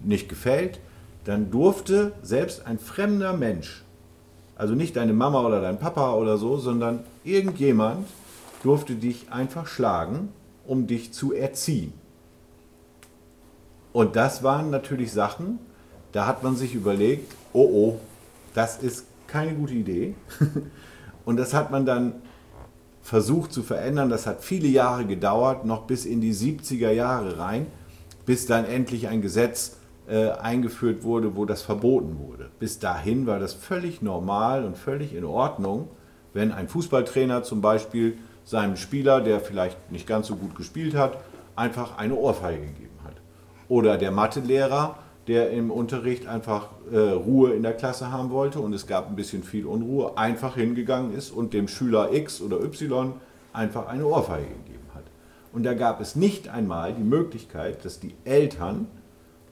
nicht 0.03 0.31
gefällt, 0.31 0.81
dann 1.25 1.51
durfte 1.51 2.13
selbst 2.23 2.67
ein 2.67 2.79
fremder 2.79 3.33
Mensch, 3.33 3.85
also 4.57 4.75
nicht 4.75 4.97
deine 4.97 5.13
Mama 5.13 5.45
oder 5.47 5.61
dein 5.61 5.79
Papa 5.79 6.15
oder 6.15 6.39
so, 6.39 6.57
sondern 6.57 7.01
irgendjemand 7.25 8.07
durfte 8.63 8.95
dich 8.95 9.31
einfach 9.31 9.67
schlagen, 9.67 10.31
um 10.67 10.87
dich 10.87 11.13
zu 11.13 11.33
erziehen. 11.33 11.93
Und 13.93 14.17
das 14.17 14.43
waren 14.43 14.71
natürlich 14.71 15.13
Sachen, 15.13 15.59
da 16.13 16.27
hat 16.27 16.43
man 16.43 16.57
sich 16.57 16.75
überlegt, 16.75 17.35
oh 17.53 17.69
oh, 17.73 18.01
das 18.55 18.79
ist 18.79 19.07
keine 19.27 19.55
gute 19.55 19.75
Idee. 19.75 20.15
Und 21.25 21.37
das 21.37 21.55
hat 21.55 21.71
man 21.71 21.87
dann 21.87 22.15
versucht 23.03 23.53
zu 23.53 23.63
verändern. 23.63 24.11
Das 24.11 24.27
hat 24.27 24.43
viele 24.43 24.69
Jahre 24.69 25.05
gedauert, 25.07 25.65
noch 25.65 25.83
bis 25.83 26.05
in 26.05 26.21
die 26.21 26.35
70er 26.35 26.91
Jahre 26.91 27.39
rein, 27.39 27.67
bis 28.27 28.47
dann 28.47 28.65
endlich 28.65 29.09
ein 29.09 29.23
Gesetz 29.23 29.77
äh, 30.11 30.31
eingeführt 30.31 31.05
wurde, 31.05 31.37
wo 31.37 31.45
das 31.45 31.63
verboten 31.63 32.19
wurde. 32.19 32.51
Bis 32.59 32.81
dahin 32.81 33.27
war 33.27 33.39
das 33.39 33.55
völlig 33.55 34.03
normal 34.03 34.65
und 34.65 34.77
völlig 34.77 35.15
in 35.15 35.25
Ordnung, 35.25 35.89
wenn 36.33 36.51
ein 36.51 36.69
Fußballtrainer 36.69 37.45
zum 37.45 37.61
Beispiel 37.61 38.19
seinem 38.45 38.77
Spieler, 38.77 39.21
der 39.21 39.39
vielleicht 39.39 39.93
nicht 39.93 40.09
ganz 40.09 40.27
so 40.27 40.35
gut 40.35 40.57
gespielt 40.57 40.97
hat, 40.97 41.19
einfach 41.55 41.97
eine 41.97 42.17
Ohrfeige 42.17 42.67
gegeben 42.67 42.99
hat. 43.05 43.15
Oder 43.69 43.99
der 43.99 44.11
Mathelehrer, 44.11 44.97
der 45.29 45.51
im 45.51 45.71
Unterricht 45.71 46.27
einfach 46.27 46.71
äh, 46.91 46.99
Ruhe 46.99 47.53
in 47.53 47.63
der 47.63 47.75
Klasse 47.75 48.11
haben 48.11 48.31
wollte 48.31 48.59
und 48.59 48.73
es 48.73 48.89
gab 48.89 49.09
ein 49.09 49.15
bisschen 49.15 49.45
viel 49.45 49.65
Unruhe, 49.65 50.19
einfach 50.19 50.57
hingegangen 50.57 51.15
ist 51.15 51.31
und 51.31 51.53
dem 51.53 51.69
Schüler 51.69 52.13
X 52.13 52.41
oder 52.41 52.61
Y 52.65 53.13
einfach 53.53 53.87
eine 53.87 54.07
Ohrfeige 54.07 54.49
gegeben 54.49 54.89
hat. 54.93 55.05
Und 55.53 55.63
da 55.65 55.75
gab 55.75 56.01
es 56.01 56.17
nicht 56.17 56.49
einmal 56.49 56.95
die 56.95 57.05
Möglichkeit, 57.05 57.85
dass 57.85 58.01
die 58.01 58.15
Eltern, 58.25 58.89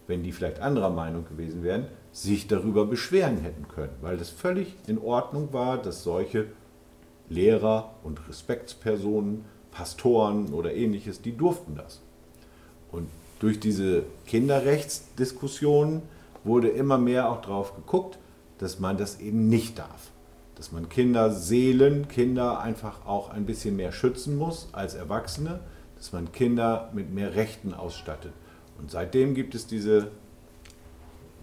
wenn 0.08 0.24
die 0.24 0.32
vielleicht 0.32 0.60
anderer 0.60 0.90
Meinung 0.90 1.24
gewesen 1.28 1.62
wären, 1.62 1.86
sich 2.10 2.48
darüber 2.48 2.86
beschweren 2.86 3.36
hätten 3.38 3.68
können, 3.68 3.92
weil 4.00 4.16
das 4.16 4.30
völlig 4.30 4.74
in 4.88 4.98
Ordnung 4.98 5.52
war, 5.52 5.78
dass 5.80 6.02
solche 6.02 6.46
Lehrer 7.28 7.94
und 8.02 8.26
Respektspersonen, 8.28 9.44
Pastoren 9.70 10.52
oder 10.54 10.74
ähnliches, 10.74 11.20
die 11.22 11.36
durften 11.36 11.76
das. 11.76 12.00
Und 12.90 13.06
durch 13.38 13.60
diese 13.60 14.04
Kinderrechtsdiskussionen 14.26 16.02
wurde 16.42 16.68
immer 16.68 16.98
mehr 16.98 17.30
auch 17.30 17.42
darauf 17.42 17.76
geguckt, 17.76 18.18
dass 18.56 18.80
man 18.80 18.96
das 18.96 19.20
eben 19.20 19.48
nicht 19.48 19.78
darf. 19.78 20.10
Dass 20.56 20.72
man 20.72 20.88
Kinderseelen, 20.88 22.08
Kinder 22.08 22.60
einfach 22.60 23.06
auch 23.06 23.30
ein 23.30 23.44
bisschen 23.44 23.76
mehr 23.76 23.92
schützen 23.92 24.36
muss 24.36 24.68
als 24.72 24.94
Erwachsene, 24.94 25.60
dass 25.96 26.12
man 26.12 26.32
Kinder 26.32 26.90
mit 26.94 27.12
mehr 27.12 27.36
Rechten 27.36 27.74
ausstattet. 27.74 28.32
Und 28.78 28.90
seitdem 28.90 29.34
gibt 29.34 29.54
es 29.54 29.66
diese 29.66 30.10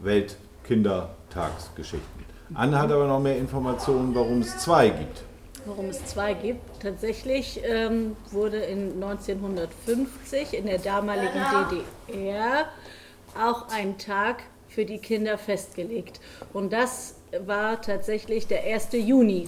Weltkindertagsgeschichten. 0.01 2.25
Anne 2.54 2.77
hat 2.80 2.92
aber 2.92 3.08
noch 3.08 3.20
mehr 3.20 3.38
Informationen, 3.38 4.13
warum 4.15 4.42
es 4.42 4.58
zwei 4.60 4.89
gibt 4.89 5.24
warum 5.65 5.89
es 5.89 6.06
zwei 6.06 6.34
gibt. 6.34 6.82
Tatsächlich 6.82 7.62
ähm, 7.63 8.15
wurde 8.32 8.58
in 8.58 9.04
1950 9.04 10.54
in 10.54 10.68
der 10.68 10.80
damaligen 10.80 11.44
DDR 12.08 12.65
auch 13.38 13.68
ein 13.70 13.98
Tag 13.98 14.44
für 14.70 14.86
die 14.86 15.00
Kinder 15.00 15.38
festgelegt. 15.38 16.20
Und 16.54 16.74
das 16.74 17.15
war 17.46 17.82
tatsächlich 17.82 18.48
der 18.48 18.63
1. 18.63 18.89
Juni. 18.94 19.48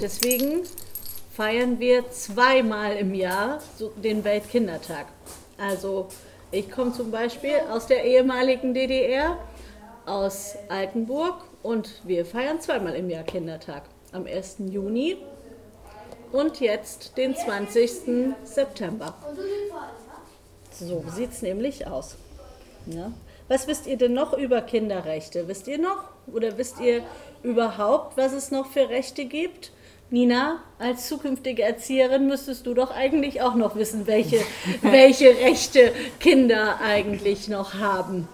Deswegen 0.00 0.62
feiern 1.32 1.80
wir 1.80 2.10
zweimal 2.10 2.96
im 2.96 3.14
Jahr 3.14 3.58
den 3.96 4.24
Weltkindertag. 4.24 5.06
Also 5.58 6.08
ich 6.54 6.70
komme 6.70 6.92
zum 6.92 7.10
Beispiel 7.10 7.56
aus 7.70 7.86
der 7.86 8.04
ehemaligen 8.04 8.74
DDR, 8.74 9.38
aus 10.06 10.54
Altenburg 10.68 11.42
und 11.62 12.00
wir 12.04 12.24
feiern 12.24 12.60
zweimal 12.60 12.94
im 12.94 13.10
Jahr 13.10 13.24
Kindertag. 13.24 13.82
Am 14.12 14.26
1. 14.26 14.56
Juni 14.70 15.16
und 16.30 16.60
jetzt 16.60 17.16
den 17.16 17.34
20. 17.34 18.34
September. 18.44 19.14
So 20.70 21.04
sieht 21.08 21.32
es 21.32 21.42
nämlich 21.42 21.86
aus. 21.86 22.16
Ja. 22.86 23.12
Was 23.48 23.66
wisst 23.66 23.86
ihr 23.86 23.96
denn 23.96 24.14
noch 24.14 24.32
über 24.38 24.62
Kinderrechte? 24.62 25.48
Wisst 25.48 25.66
ihr 25.66 25.78
noch 25.78 26.04
oder 26.32 26.56
wisst 26.56 26.80
ihr 26.80 27.02
überhaupt, 27.42 28.16
was 28.16 28.32
es 28.32 28.50
noch 28.50 28.66
für 28.66 28.88
Rechte 28.88 29.24
gibt? 29.24 29.72
Nina, 30.14 30.60
als 30.78 31.08
zukünftige 31.08 31.64
Erzieherin 31.64 32.28
müsstest 32.28 32.66
du 32.66 32.74
doch 32.74 32.92
eigentlich 32.92 33.42
auch 33.42 33.56
noch 33.56 33.74
wissen, 33.74 34.06
welche, 34.06 34.38
welche 34.82 35.30
Rechte 35.30 35.92
Kinder 36.20 36.78
eigentlich 36.80 37.48
noch 37.48 37.74
haben, 37.74 38.28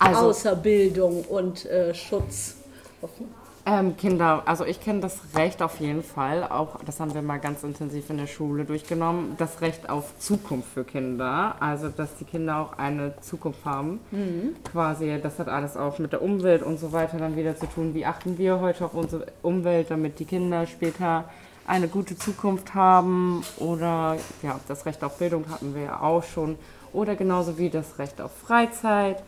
also, 0.00 0.20
außer 0.22 0.56
Bildung 0.56 1.24
und 1.24 1.64
äh, 1.66 1.94
Schutz. 1.94 2.56
Ähm, 3.64 3.96
Kinder, 3.96 4.42
also 4.46 4.64
ich 4.64 4.80
kenne 4.80 5.00
das 5.00 5.20
Recht 5.36 5.62
auf 5.62 5.78
jeden 5.78 6.02
Fall, 6.02 6.42
auch 6.42 6.82
das 6.84 6.98
haben 6.98 7.14
wir 7.14 7.22
mal 7.22 7.38
ganz 7.38 7.62
intensiv 7.62 8.10
in 8.10 8.16
der 8.16 8.26
Schule 8.26 8.64
durchgenommen, 8.64 9.36
das 9.38 9.60
Recht 9.60 9.88
auf 9.88 10.18
Zukunft 10.18 10.68
für 10.74 10.82
Kinder, 10.82 11.54
also 11.60 11.88
dass 11.88 12.16
die 12.16 12.24
Kinder 12.24 12.58
auch 12.58 12.76
eine 12.76 13.14
Zukunft 13.20 13.64
haben. 13.64 14.00
Mhm. 14.10 14.56
Quasi, 14.64 15.16
das 15.22 15.38
hat 15.38 15.48
alles 15.48 15.76
auch 15.76 16.00
mit 16.00 16.12
der 16.12 16.22
Umwelt 16.22 16.64
und 16.64 16.80
so 16.80 16.90
weiter 16.90 17.18
dann 17.18 17.36
wieder 17.36 17.56
zu 17.56 17.66
tun. 17.66 17.94
Wie 17.94 18.04
achten 18.04 18.36
wir 18.36 18.58
heute 18.58 18.84
auf 18.84 18.94
unsere 18.94 19.26
Umwelt, 19.42 19.90
damit 19.92 20.18
die 20.18 20.24
Kinder 20.24 20.66
später 20.66 21.26
eine 21.64 21.86
gute 21.86 22.16
Zukunft 22.16 22.74
haben? 22.74 23.44
Oder 23.58 24.16
ja, 24.42 24.58
das 24.66 24.86
Recht 24.86 25.04
auf 25.04 25.18
Bildung 25.18 25.44
hatten 25.48 25.76
wir 25.76 25.82
ja 25.82 26.00
auch 26.00 26.24
schon. 26.24 26.58
Oder 26.92 27.14
genauso 27.14 27.58
wie 27.58 27.70
das 27.70 27.98
Recht 28.00 28.20
auf 28.20 28.32
Freizeit 28.32 29.22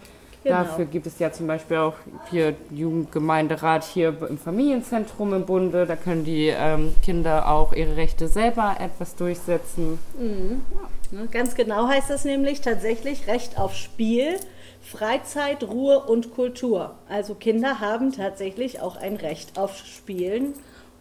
Genau. 0.44 0.56
Dafür 0.56 0.84
gibt 0.84 1.06
es 1.06 1.18
ja 1.18 1.32
zum 1.32 1.46
Beispiel 1.46 1.78
auch 1.78 1.94
hier 2.30 2.54
Jugendgemeinderat 2.70 3.82
hier 3.82 4.14
im 4.28 4.36
Familienzentrum 4.36 5.32
im 5.32 5.46
Bunde. 5.46 5.86
Da 5.86 5.96
können 5.96 6.24
die 6.24 6.48
ähm, 6.48 6.94
Kinder 7.02 7.48
auch 7.50 7.72
ihre 7.72 7.96
Rechte 7.96 8.28
selber 8.28 8.76
etwas 8.78 9.16
durchsetzen. 9.16 9.98
Mhm. 10.18 10.62
Ja. 11.10 11.18
Ne, 11.18 11.28
ganz 11.30 11.54
genau 11.54 11.88
heißt 11.88 12.10
das 12.10 12.26
nämlich 12.26 12.60
tatsächlich 12.60 13.26
Recht 13.26 13.58
auf 13.58 13.74
Spiel, 13.74 14.36
Freizeit, 14.82 15.62
Ruhe 15.64 16.00
und 16.00 16.34
Kultur. 16.34 16.94
Also 17.08 17.34
Kinder 17.34 17.80
haben 17.80 18.12
tatsächlich 18.12 18.80
auch 18.80 18.96
ein 18.96 19.16
Recht 19.16 19.58
auf 19.58 19.78
Spielen, 19.78 20.52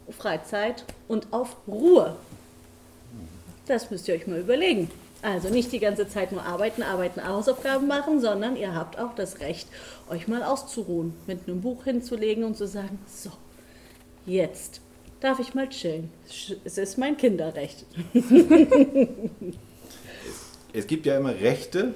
Freizeit 0.09 0.85
und 1.09 1.27
auf 1.31 1.57
Ruhe. 1.67 2.15
Das 3.65 3.91
müsst 3.91 4.07
ihr 4.07 4.15
euch 4.15 4.25
mal 4.25 4.39
überlegen. 4.39 4.89
Also 5.23 5.49
nicht 5.49 5.71
die 5.71 5.79
ganze 5.79 6.07
Zeit 6.07 6.33
nur 6.33 6.43
arbeiten, 6.43 6.83
arbeiten, 6.83 7.25
Hausaufgaben 7.25 7.87
machen, 7.87 8.19
sondern 8.19 8.57
ihr 8.57 8.75
habt 8.75 8.99
auch 8.99 9.15
das 9.15 9.39
Recht, 9.39 9.69
euch 10.09 10.27
mal 10.27 10.43
auszuruhen, 10.43 11.13
mit 11.27 11.47
einem 11.47 11.61
Buch 11.61 11.85
hinzulegen 11.85 12.43
und 12.43 12.57
zu 12.57 12.67
sagen, 12.67 12.99
so, 13.07 13.31
jetzt 14.25 14.81
darf 15.21 15.39
ich 15.39 15.53
mal 15.53 15.69
chillen. 15.69 16.11
Es 16.65 16.77
ist 16.77 16.97
mein 16.97 17.15
Kinderrecht. 17.15 17.85
es 20.73 20.87
gibt 20.87 21.05
ja 21.05 21.15
immer 21.17 21.33
Rechte 21.33 21.93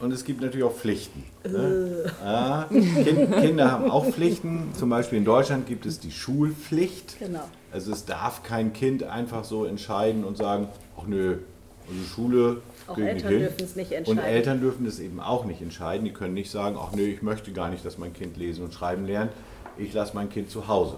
und 0.00 0.12
es 0.12 0.24
gibt 0.24 0.40
natürlich 0.40 0.64
auch 0.64 0.74
Pflichten. 0.74 1.22
Ne? 1.44 2.04
Äh. 2.04 2.24
Ah, 2.24 2.66
Kinder 2.68 3.70
haben 3.70 3.92
auch 3.92 4.06
Pflichten. 4.06 4.70
Zum 4.74 4.90
Beispiel 4.90 5.18
in 5.18 5.24
Deutschland 5.24 5.68
gibt 5.68 5.86
es 5.86 6.00
die 6.00 6.10
Schulpflicht. 6.10 7.20
Genau. 7.20 7.44
Also 7.70 7.92
es 7.92 8.06
darf 8.06 8.42
kein 8.42 8.72
Kind 8.72 9.04
einfach 9.04 9.44
so 9.44 9.64
entscheiden 9.64 10.24
und 10.24 10.36
sagen, 10.36 10.68
ach 10.98 11.06
nö, 11.06 11.38
also 11.88 12.02
Schule 12.14 12.62
auch 12.86 12.98
Eltern 12.98 13.38
dürfen 13.38 13.64
es 13.64 13.76
nicht 13.76 13.92
entscheiden. 13.92 14.18
Und 14.18 14.24
Eltern 14.24 14.60
dürfen 14.60 14.86
es 14.86 15.00
eben 15.00 15.20
auch 15.20 15.44
nicht 15.44 15.60
entscheiden. 15.60 16.04
Die 16.04 16.12
können 16.12 16.34
nicht 16.34 16.50
sagen, 16.50 16.76
ach 16.78 16.92
nee, 16.92 17.06
ich 17.06 17.22
möchte 17.22 17.52
gar 17.52 17.68
nicht, 17.68 17.84
dass 17.84 17.98
mein 17.98 18.12
Kind 18.12 18.36
lesen 18.36 18.64
und 18.64 18.74
schreiben 18.74 19.06
lernt. 19.06 19.32
Ich 19.76 19.92
lasse 19.92 20.14
mein 20.14 20.28
Kind 20.30 20.50
zu 20.50 20.68
Hause. 20.68 20.96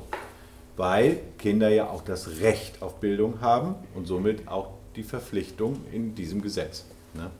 Weil 0.76 1.18
Kinder 1.38 1.68
ja 1.68 1.88
auch 1.88 2.02
das 2.02 2.40
Recht 2.40 2.83
auf 2.83 3.00
Bildung 3.00 3.40
haben 3.40 3.75
und 3.95 4.07
somit 4.07 4.49
auch 4.49 4.71
die 4.97 5.02
Verpflichtung 5.02 5.80
in 5.92 6.14
diesem 6.14 6.42
Gesetz. 6.42 6.85
Ne? 7.14 7.30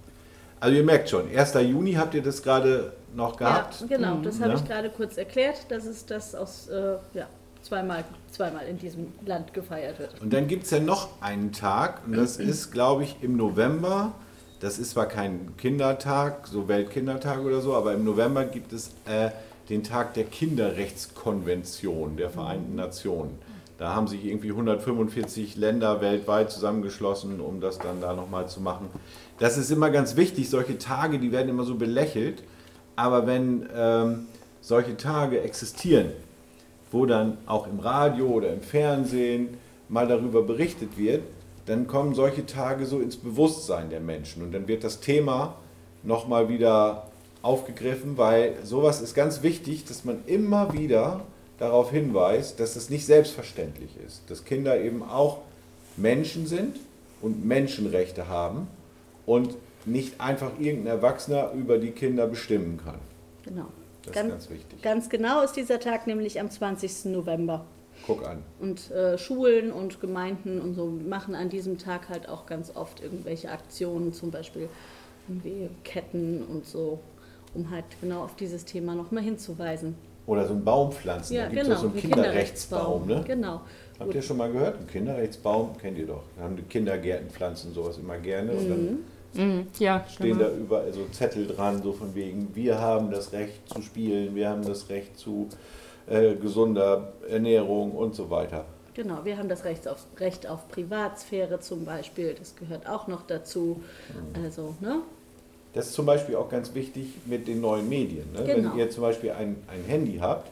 Also 0.61 0.77
ihr 0.77 0.85
merkt 0.85 1.09
schon, 1.09 1.29
1. 1.35 1.55
Juni 1.55 1.93
habt 1.93 2.15
ihr 2.15 2.23
das 2.23 2.43
gerade 2.43 2.93
noch 3.15 3.37
gehabt? 3.37 3.81
Ja, 3.81 3.97
genau, 3.97 4.17
das 4.23 4.41
habe 4.41 4.53
ja. 4.53 4.57
ich 4.57 4.65
gerade 4.65 4.91
kurz 4.91 5.17
erklärt. 5.17 5.67
Das 5.69 5.87
ist 5.87 6.11
das 6.11 6.35
aus, 6.35 6.69
äh, 6.69 6.97
ja, 7.15 7.29
zweimal, 7.63 8.05
zweimal 8.31 8.67
in 8.67 8.79
diesem 8.79 9.13
Land 9.25 9.55
gefeiert 9.55 9.99
wird. 9.99 10.21
Und 10.21 10.33
dann 10.33 10.49
gibt 10.49 10.65
es 10.65 10.71
ja 10.71 10.81
noch 10.81 11.21
einen 11.21 11.53
Tag, 11.53 12.03
und 12.07 12.17
das 12.17 12.37
ist, 12.37 12.73
glaube 12.73 13.05
ich, 13.05 13.17
im 13.23 13.37
November. 13.37 14.13
Das 14.61 14.79
ist 14.79 14.91
zwar 14.91 15.07
kein 15.07 15.57
Kindertag, 15.57 16.49
so 16.49 16.67
Weltkindertag 16.67 17.41
oder 17.41 17.61
so, 17.61 17.75
aber 17.75 17.95
im 17.95 18.05
November 18.05 18.45
gibt 18.45 18.73
es 18.73 18.91
äh, 19.07 19.31
den 19.69 19.85
Tag 19.85 20.15
der 20.15 20.25
Kinderrechtskonvention 20.25 22.17
der 22.17 22.31
Vereinten 22.31 22.75
Nationen. 22.75 23.39
Da 23.79 23.95
haben 23.95 24.09
sich 24.09 24.25
irgendwie 24.25 24.51
145 24.51 25.57
Länder 25.57 26.01
weltweit 26.01 26.51
zusammengeschlossen, 26.51 27.41
um 27.41 27.61
das 27.61 27.79
dann 27.79 28.01
da 28.01 28.13
nochmal 28.15 28.49
zu 28.49 28.61
machen. 28.61 28.89
Das 29.39 29.57
ist 29.57 29.71
immer 29.71 29.91
ganz 29.91 30.17
wichtig, 30.17 30.51
solche 30.51 30.79
Tage, 30.79 31.21
die 31.21 31.31
werden 31.31 31.49
immer 31.49 31.63
so 31.63 31.77
belächelt, 31.77 32.43
aber 32.97 33.29
wenn 33.29 33.69
ähm, 33.73 34.27
solche 34.61 34.97
Tage 34.97 35.41
existieren, 35.43 36.11
wo 36.91 37.07
dann 37.07 37.39
auch 37.47 37.67
im 37.67 37.81
Radio 37.81 38.27
oder 38.27 38.53
im 38.53 38.63
Fernsehen 38.63 39.57
mal 39.89 40.07
darüber 40.07 40.43
berichtet 40.43 40.99
wird, 40.99 41.23
dann 41.67 41.87
kommen 41.87 42.15
solche 42.15 42.47
Tage 42.47 42.87
so 42.87 42.99
ins 42.99 43.17
Bewusstsein 43.17 43.91
der 43.91 44.01
Menschen 44.01 44.43
und 44.43 44.53
dann 44.53 44.69
wird 44.69 44.85
das 44.85 45.01
Thema 45.01 45.57
nochmal 46.03 46.49
wieder 46.49 47.09
aufgegriffen, 47.43 48.17
weil 48.17 48.55
sowas 48.65 49.01
ist 49.01 49.15
ganz 49.15 49.43
wichtig, 49.43 49.85
dass 49.85 50.05
man 50.05 50.21
immer 50.27 50.73
wieder 50.73 51.21
darauf 51.59 51.91
hinweist, 51.91 52.61
dass 52.61 52.77
es 52.77 52.89
nicht 52.91 53.05
selbstverständlich 53.07 53.91
ist, 54.07 54.23
dass 54.31 54.45
Kinder 54.45 54.81
eben 54.81 55.03
auch 55.03 55.39
Menschen 55.97 56.47
sind 56.47 56.77
und 57.21 57.45
Menschenrechte 57.45 58.29
haben 58.29 58.69
und 59.27 59.57
nicht 59.85 60.21
einfach 60.21 60.53
irgendein 60.59 60.97
Erwachsener 60.97 61.53
über 61.53 61.79
die 61.79 61.91
Kinder 61.91 62.27
bestimmen 62.27 62.81
kann. 62.83 62.99
Genau. 63.45 63.67
Das 64.09 64.15
Ganz- 64.15 64.27
ist 64.45 64.49
ganz 64.49 64.51
wichtig. 64.51 64.83
Ganz 64.83 65.09
genau 65.09 65.43
ist 65.43 65.53
dieser 65.55 65.81
Tag 65.81 66.07
nämlich 66.07 66.41
am 66.41 66.51
20. 66.51 67.07
November. 67.13 67.65
Guck 68.07 68.27
an. 68.27 68.43
Und 68.61 68.91
äh, 68.91 69.19
Schulen 69.19 69.73
und 69.73 70.01
Gemeinden 70.01 70.61
und 70.61 70.75
so 70.75 70.87
machen 70.87 71.35
an 71.35 71.49
diesem 71.49 71.79
Tag 71.79 72.09
halt 72.09 72.29
auch 72.29 72.47
ganz 72.47 72.75
oft 72.75 73.03
irgendwelche 73.03 73.51
Aktionen, 73.51 74.13
zum 74.13 74.31
Beispiel 74.31 74.69
irgendwie 75.29 75.69
Ketten 75.85 76.45
und 76.45 76.65
so, 76.65 77.01
um 77.55 77.71
halt 77.71 77.85
genau 78.01 78.23
auf 78.23 78.37
dieses 78.37 78.65
Thema 78.65 78.95
nochmal 78.95 79.23
hinzuweisen. 79.25 79.97
Oder 80.27 80.47
so 80.47 80.55
ein 80.55 80.63
Baum 80.65 80.93
pflanzen. 80.93 81.37
da 81.37 81.49
gibt 81.49 81.63
es 81.67 81.81
so 81.81 81.87
einen 81.87 81.95
wie 81.97 82.01
Kinderrechtsbaum. 82.03 83.07
Ne? 83.07 83.25
Genau. 83.27 83.63
Habt 83.99 84.15
ihr 84.15 84.23
schon 84.23 84.37
mal 84.37 84.53
gehört? 84.53 84.79
Ein 84.79 84.87
Kinderrechtsbaum 84.87 85.77
kennt 85.79 85.99
ihr 85.99 86.07
doch. 86.07 86.23
Da 86.37 86.45
haben 86.45 86.55
die 86.57 86.63
Kindergärten 86.63 87.31
pflanzen 87.31 87.73
sowas 87.75 87.99
immer 87.99 88.19
gerne. 88.19 88.53
Dann 88.53 88.99
Mhm. 89.35 89.67
Ja, 89.79 90.05
stehen 90.09 90.39
genau. 90.39 90.51
da 90.51 90.57
überall 90.57 90.93
so 90.93 91.05
Zettel 91.13 91.47
dran, 91.47 91.83
so 91.83 91.93
von 91.93 92.15
wegen, 92.15 92.55
wir 92.55 92.79
haben 92.81 93.11
das 93.11 93.33
Recht 93.33 93.69
zu 93.69 93.83
spielen, 93.83 94.35
wir 94.35 94.49
haben 94.49 94.65
das 94.65 94.89
Recht 94.89 95.19
zu 95.19 95.49
äh, 96.09 96.35
gesunder 96.35 97.13
Ernährung 97.29 97.93
und 97.93 98.15
so 98.15 98.31
weiter. 98.31 98.65
Genau, 98.95 99.25
wir 99.25 99.37
haben 99.39 99.49
das 99.49 99.65
Recht 99.65 99.87
auf, 99.87 100.05
Recht 100.19 100.49
auf 100.49 100.69
Privatsphäre 100.69 101.61
zum 101.61 101.85
Beispiel, 101.85 102.35
das 102.39 102.57
gehört 102.57 102.89
auch 102.89 103.07
noch 103.07 103.23
dazu. 103.27 103.81
Mhm. 104.09 104.45
Also, 104.45 104.75
ne? 104.81 105.03
Das 105.75 105.87
ist 105.89 105.95
zum 105.95 106.07
Beispiel 106.07 106.35
auch 106.35 106.49
ganz 106.49 106.75
wichtig 106.75 107.09
mit 107.27 107.47
den 107.47 107.61
neuen 107.61 107.89
Medien. 107.89 108.33
Ne? 108.33 108.43
Genau. 108.45 108.71
Wenn 108.73 108.79
ihr 108.79 108.91
zum 108.91 109.03
Beispiel 109.03 109.31
ein, 109.33 109.57
ein 109.69 109.85
Handy 109.87 110.19
habt 110.19 110.51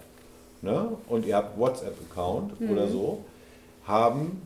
ne? 0.63 0.91
und 1.09 1.27
ihr 1.27 1.35
habt 1.37 1.59
WhatsApp-Account 1.59 2.61
Mhm. 2.61 2.71
oder 2.71 2.87
so, 2.87 3.25
haben 3.87 4.43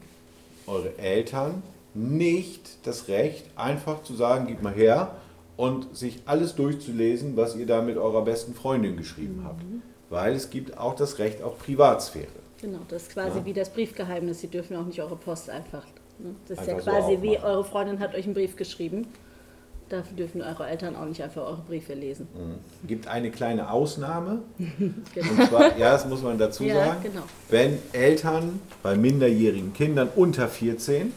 eure 0.66 0.96
Eltern 0.96 1.62
nicht 1.94 2.86
das 2.86 3.08
Recht, 3.08 3.44
einfach 3.56 4.02
zu 4.02 4.14
sagen, 4.14 4.46
gib 4.48 4.62
mal 4.62 4.72
her 4.72 5.16
und 5.56 5.96
sich 5.96 6.20
alles 6.26 6.54
durchzulesen, 6.54 7.36
was 7.36 7.56
ihr 7.56 7.66
da 7.66 7.82
mit 7.82 7.96
eurer 7.96 8.22
besten 8.24 8.54
Freundin 8.54 8.96
geschrieben 8.96 9.42
habt. 9.44 9.62
Mhm. 9.62 9.82
Weil 10.08 10.34
es 10.34 10.50
gibt 10.50 10.78
auch 10.78 10.94
das 10.94 11.18
Recht 11.18 11.42
auf 11.42 11.58
Privatsphäre. 11.58 12.26
Genau, 12.60 12.78
das 12.88 13.02
ist 13.04 13.12
quasi 13.12 13.38
Ja. 13.38 13.44
wie 13.44 13.52
das 13.52 13.70
Briefgeheimnis. 13.70 14.40
Sie 14.40 14.48
dürfen 14.48 14.76
auch 14.76 14.84
nicht 14.86 15.00
eure 15.00 15.16
Post 15.16 15.48
einfach. 15.50 15.84
Ne? 16.18 16.34
Das 16.48 16.58
ist 16.60 16.66
ja 16.66 16.74
Einfach 16.74 16.84
so 16.84 16.90
quasi 16.90 17.18
wie 17.22 17.36
aufmachen. 17.36 17.50
eure 17.54 17.64
Freundin 17.64 17.98
hat 18.00 18.14
euch 18.14 18.24
einen 18.24 18.34
Brief 18.34 18.56
geschrieben. 18.56 19.06
Dafür 19.88 20.16
dürfen 20.16 20.40
eure 20.42 20.66
Eltern 20.68 20.94
auch 20.94 21.04
nicht 21.06 21.20
einfach 21.22 21.42
eure 21.42 21.62
Briefe 21.66 21.94
lesen. 21.94 22.28
gibt 22.86 23.08
eine 23.08 23.30
kleine 23.30 23.72
Ausnahme. 23.72 24.42
Genau. 25.14 25.30
Und 25.32 25.48
zwar, 25.48 25.76
ja, 25.78 25.92
das 25.92 26.06
muss 26.06 26.22
man 26.22 26.38
dazu 26.38 26.64
Ja, 26.64 26.74
sagen, 26.86 27.02
genau. 27.02 27.22
wenn 27.48 27.78
Eltern 27.92 28.60
bei 28.84 28.94
minderjährigen 28.94 29.72
Kindern 29.72 30.08
unter 30.14 30.46
14 30.48 31.12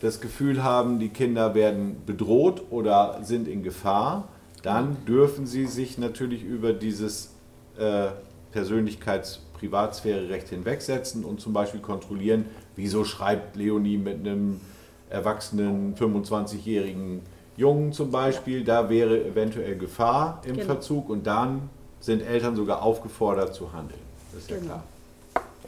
das 0.00 0.20
Gefühl 0.20 0.62
haben, 0.62 0.98
die 0.98 1.08
Kinder 1.08 1.54
werden 1.54 2.02
bedroht 2.04 2.62
oder 2.70 3.20
sind 3.22 3.48
in 3.48 3.62
Gefahr, 3.62 4.28
dann 4.62 4.96
dürfen 5.06 5.46
sie 5.46 5.66
sich 5.66 5.96
natürlich 5.98 6.42
über 6.42 6.72
dieses 6.72 7.30
äh, 7.78 8.08
Persönlichkeits-Privatsphäre-Recht 8.52 10.48
hinwegsetzen 10.48 11.24
und 11.24 11.40
zum 11.40 11.52
Beispiel 11.52 11.80
kontrollieren, 11.80 12.46
wieso 12.74 13.04
schreibt 13.04 13.56
Leonie 13.56 13.96
mit 13.98 14.18
einem 14.20 14.60
erwachsenen 15.08 15.94
25-jährigen 15.96 17.20
Jungen 17.56 17.92
zum 17.92 18.10
Beispiel, 18.10 18.64
da 18.64 18.90
wäre 18.90 19.24
eventuell 19.24 19.76
Gefahr 19.78 20.42
im 20.44 20.54
Genau. 20.54 20.66
Verzug 20.66 21.08
und 21.08 21.26
dann 21.26 21.70
sind 22.00 22.20
Eltern 22.22 22.54
sogar 22.56 22.82
aufgefordert 22.82 23.54
zu 23.54 23.72
handeln. 23.72 24.00
Das 24.32 24.42
ist 24.42 24.50
ja 24.50 24.56
Genau. 24.56 24.66
klar. 24.66 24.84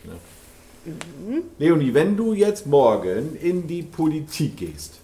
Ne? 0.05 0.13
Leonie, 1.59 1.95
wenn 1.95 2.17
du 2.17 2.33
jetzt 2.33 2.67
morgen 2.67 3.37
in 3.37 3.67
die 3.67 3.83
Politik 3.83 4.57
gehst, 4.57 5.01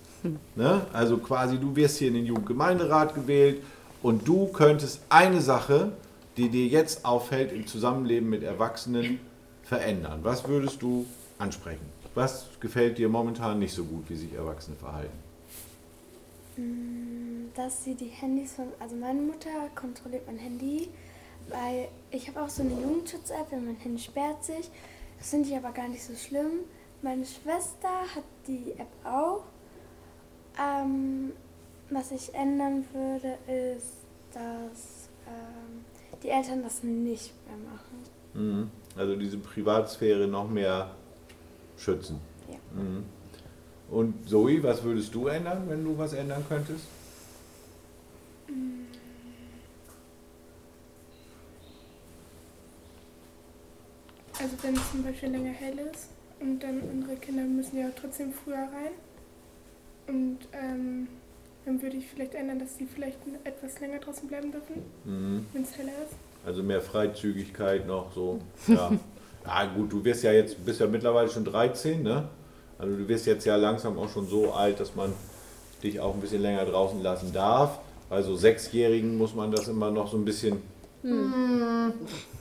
ne? 0.56 0.86
also 0.92 1.18
quasi 1.18 1.58
du 1.58 1.74
wirst 1.76 1.98
hier 1.98 2.08
in 2.08 2.14
den 2.14 2.26
Jugendgemeinderat 2.26 3.14
gewählt 3.14 3.62
und 4.02 4.26
du 4.26 4.46
könntest 4.48 5.00
eine 5.08 5.40
Sache, 5.40 5.92
die 6.36 6.48
dir 6.48 6.66
jetzt 6.66 7.04
auffällt 7.04 7.52
im 7.52 7.66
Zusammenleben 7.66 8.28
mit 8.28 8.42
Erwachsenen, 8.42 9.20
verändern. 9.62 10.20
Was 10.22 10.46
würdest 10.46 10.82
du 10.82 11.06
ansprechen? 11.38 11.86
Was 12.14 12.46
gefällt 12.60 12.98
dir 12.98 13.08
momentan 13.08 13.58
nicht 13.58 13.74
so 13.74 13.84
gut, 13.84 14.04
wie 14.08 14.16
sich 14.16 14.32
Erwachsene 14.34 14.76
verhalten? 14.76 15.24
dass 17.54 17.84
sie 17.84 17.94
die 17.94 18.06
Handys 18.06 18.54
von, 18.54 18.66
also 18.80 18.96
meine 18.96 19.20
Mutter 19.20 19.50
kontrolliert 19.74 20.26
mein 20.26 20.38
Handy, 20.38 20.88
weil 21.48 21.88
ich 22.10 22.28
habe 22.28 22.42
auch 22.42 22.48
so 22.48 22.62
eine 22.62 22.72
Jugendschutz-App, 22.72 23.50
wenn 23.50 23.66
mein 23.66 23.76
Handy 23.76 24.02
sperrt 24.02 24.44
sich. 24.44 24.70
Das 25.18 25.30
finde 25.30 25.48
ich 25.48 25.56
aber 25.56 25.72
gar 25.72 25.88
nicht 25.88 26.02
so 26.02 26.14
schlimm. 26.14 26.60
Meine 27.02 27.24
Schwester 27.24 27.88
hat 28.14 28.24
die 28.46 28.72
App 28.72 28.88
auch. 29.04 29.44
Ähm, 30.58 31.32
was 31.90 32.10
ich 32.12 32.34
ändern 32.34 32.84
würde, 32.92 33.38
ist, 33.46 33.94
dass 34.32 35.08
ähm, 35.26 35.84
die 36.22 36.28
Eltern 36.28 36.62
das 36.62 36.82
nicht 36.82 37.32
mehr 37.46 37.56
machen. 37.72 38.04
Mhm. 38.34 38.70
Also 38.96 39.16
diese 39.16 39.38
Privatsphäre 39.38 40.26
noch 40.26 40.48
mehr 40.48 40.94
schützen. 41.76 42.20
Ja. 42.48 42.56
Mhm. 42.80 43.04
Und 43.90 44.28
Zoe, 44.28 44.62
was 44.62 44.82
würdest 44.82 45.14
du 45.14 45.26
ändern, 45.26 45.64
wenn 45.68 45.84
du 45.84 45.96
was 45.96 46.14
ändern 46.14 46.44
könntest? 46.48 46.84
Also 54.40 54.53
wenn 54.64 54.74
es 54.74 54.90
zum 54.90 55.02
Beispiel 55.04 55.28
länger 55.30 55.50
hell 55.52 55.78
ist 55.92 56.08
und 56.40 56.60
dann 56.62 56.80
unsere 56.80 57.16
Kinder 57.16 57.42
müssen 57.42 57.78
ja 57.78 57.88
trotzdem 58.00 58.32
früher 58.32 58.56
rein. 58.56 58.92
Und 60.06 60.38
ähm, 60.52 61.08
dann 61.64 61.80
würde 61.80 61.96
ich 61.96 62.06
vielleicht 62.06 62.34
ändern, 62.34 62.58
dass 62.58 62.76
sie 62.76 62.86
vielleicht 62.86 63.18
etwas 63.44 63.80
länger 63.80 63.98
draußen 63.98 64.28
bleiben 64.28 64.50
dürfen, 64.52 64.82
Mhm. 65.04 65.46
wenn 65.52 65.62
es 65.62 65.76
heller 65.76 65.92
ist. 66.04 66.16
Also 66.46 66.62
mehr 66.62 66.80
Freizügigkeit 66.80 67.86
noch 67.86 68.12
so. 68.12 68.38
Ja. 68.66 68.90
ja 69.46 69.64
gut, 69.74 69.92
du 69.92 70.04
wirst 70.04 70.22
ja 70.24 70.32
jetzt, 70.32 70.62
bist 70.64 70.80
ja 70.80 70.86
mittlerweile 70.86 71.28
schon 71.28 71.44
13, 71.44 72.02
ne? 72.02 72.28
Also 72.78 72.96
du 72.96 73.08
wirst 73.08 73.24
jetzt 73.26 73.46
ja 73.46 73.56
langsam 73.56 73.98
auch 73.98 74.08
schon 74.10 74.26
so 74.26 74.52
alt, 74.52 74.80
dass 74.80 74.94
man 74.94 75.12
dich 75.82 76.00
auch 76.00 76.14
ein 76.14 76.20
bisschen 76.20 76.42
länger 76.42 76.64
draußen 76.66 77.02
lassen 77.02 77.32
darf. 77.32 77.78
Bei 78.10 78.20
so 78.22 78.36
Sechsjährigen 78.36 79.16
muss 79.16 79.34
man 79.34 79.50
das 79.52 79.68
immer 79.68 79.90
noch 79.90 80.10
so 80.10 80.16
ein 80.18 80.24
bisschen, 80.24 80.60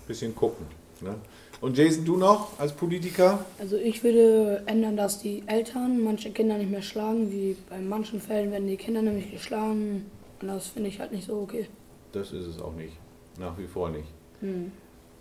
bisschen 0.07 0.35
gucken. 0.35 0.65
Ne? 1.03 1.15
Und 1.61 1.77
Jason, 1.77 2.03
du 2.03 2.17
noch 2.17 2.59
als 2.59 2.73
Politiker? 2.73 3.45
Also 3.59 3.77
ich 3.77 4.03
würde 4.03 4.63
ändern, 4.65 4.97
dass 4.97 5.21
die 5.21 5.43
Eltern 5.47 6.03
manche 6.03 6.31
Kinder 6.31 6.57
nicht 6.57 6.71
mehr 6.71 6.81
schlagen, 6.81 7.31
wie 7.31 7.55
bei 7.69 7.79
manchen 7.79 8.19
Fällen 8.19 8.51
werden 8.51 8.67
die 8.67 8.77
Kinder 8.77 9.01
nämlich 9.01 9.31
geschlagen. 9.31 10.05
Und 10.41 10.47
das 10.47 10.67
finde 10.67 10.89
ich 10.89 10.99
halt 10.99 11.11
nicht 11.11 11.25
so 11.25 11.39
okay. 11.39 11.67
Das 12.11 12.31
ist 12.31 12.45
es 12.45 12.59
auch 12.59 12.73
nicht. 12.73 12.93
Nach 13.39 13.57
wie 13.57 13.67
vor 13.67 13.89
nicht. 13.89 14.07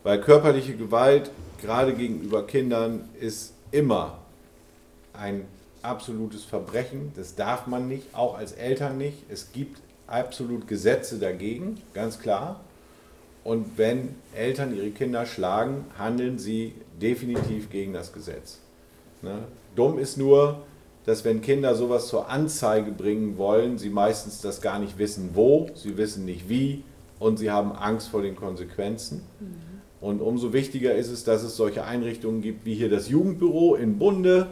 Weil 0.03 0.21
körperliche 0.21 0.77
Gewalt, 0.77 1.31
gerade 1.61 1.95
gegenüber 1.95 2.45
Kindern, 2.47 3.09
ist 3.21 3.55
immer 3.71 4.19
ein 5.13 5.47
absolutes 5.83 6.45
Verbrechen. 6.45 7.13
Das 7.17 7.37
darf 7.37 7.67
man 7.67 7.89
nicht, 7.89 8.15
auch 8.15 8.37
als 8.37 8.53
Eltern 8.53 8.99
nicht. 8.99 9.19
Es 9.31 9.53
gibt 9.53 9.81
absolut 10.07 10.67
Gesetze 10.67 11.19
dagegen, 11.19 11.81
ganz 11.95 12.19
klar. 12.19 12.61
Und 13.45 13.77
wenn 13.77 14.15
Eltern 14.35 14.77
ihre 14.77 14.91
Kinder 14.91 15.27
schlagen, 15.27 15.85
handeln 15.99 16.39
sie 16.39 16.75
definitiv 17.01 17.71
gegen 17.71 17.93
das 17.93 18.13
Gesetz. 18.13 18.61
Ne? 19.21 19.39
Dumm 19.75 19.99
ist 19.99 20.17
nur, 20.17 20.63
dass 21.05 21.25
wenn 21.25 21.41
Kinder 21.41 21.75
sowas 21.75 22.07
zur 22.07 22.29
Anzeige 22.29 22.93
bringen 22.93 23.37
wollen, 23.39 23.79
sie 23.79 23.91
meistens 23.91 24.41
das 24.41 24.61
gar 24.61 24.79
nicht 24.79 24.99
wissen, 24.99 25.31
wo, 25.35 25.71
sie 25.75 25.97
wissen 25.97 26.25
nicht 26.25 26.49
wie 26.49 26.85
und 27.19 27.39
sie 27.39 27.51
haben 27.51 27.73
Angst 27.73 28.09
vor 28.09 28.23
den 28.23 28.37
Konsequenzen. 28.37 29.23
Und 30.01 30.21
umso 30.21 30.53
wichtiger 30.53 30.95
ist 30.95 31.11
es, 31.11 31.25
dass 31.25 31.43
es 31.43 31.57
solche 31.57 31.85
Einrichtungen 31.85 32.43
gibt 32.43 32.65
wie 32.65 32.75
hier 32.75 32.91
das 32.91 33.09
Jugendbüro 33.09 33.77
in 33.77 33.99
Bunde. 33.99 34.49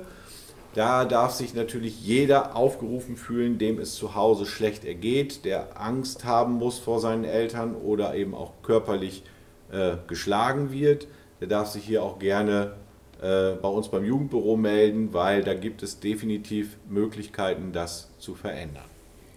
Da 0.74 1.04
darf 1.04 1.32
sich 1.32 1.54
natürlich 1.54 2.00
jeder 2.04 2.54
aufgerufen 2.54 3.16
fühlen, 3.16 3.58
dem 3.58 3.80
es 3.80 3.94
zu 3.94 4.14
Hause 4.14 4.46
schlecht 4.46 4.84
ergeht, 4.84 5.44
der 5.44 5.80
Angst 5.80 6.24
haben 6.24 6.54
muss 6.54 6.78
vor 6.78 7.00
seinen 7.00 7.24
Eltern 7.24 7.74
oder 7.74 8.14
eben 8.14 8.34
auch 8.34 8.52
körperlich 8.62 9.24
äh, 9.72 9.96
geschlagen 10.06 10.70
wird. 10.70 11.08
Der 11.40 11.48
darf 11.48 11.68
sich 11.68 11.84
hier 11.84 12.04
auch 12.04 12.20
gerne 12.20 12.74
äh, 13.20 13.52
bei 13.60 13.68
uns 13.68 13.88
beim 13.88 14.04
Jugendbüro 14.04 14.56
melden, 14.56 15.12
weil 15.12 15.42
da 15.42 15.54
gibt 15.54 15.82
es 15.82 15.98
definitiv 15.98 16.76
Möglichkeiten, 16.88 17.72
das 17.72 18.08
zu 18.18 18.36
verändern 18.36 18.84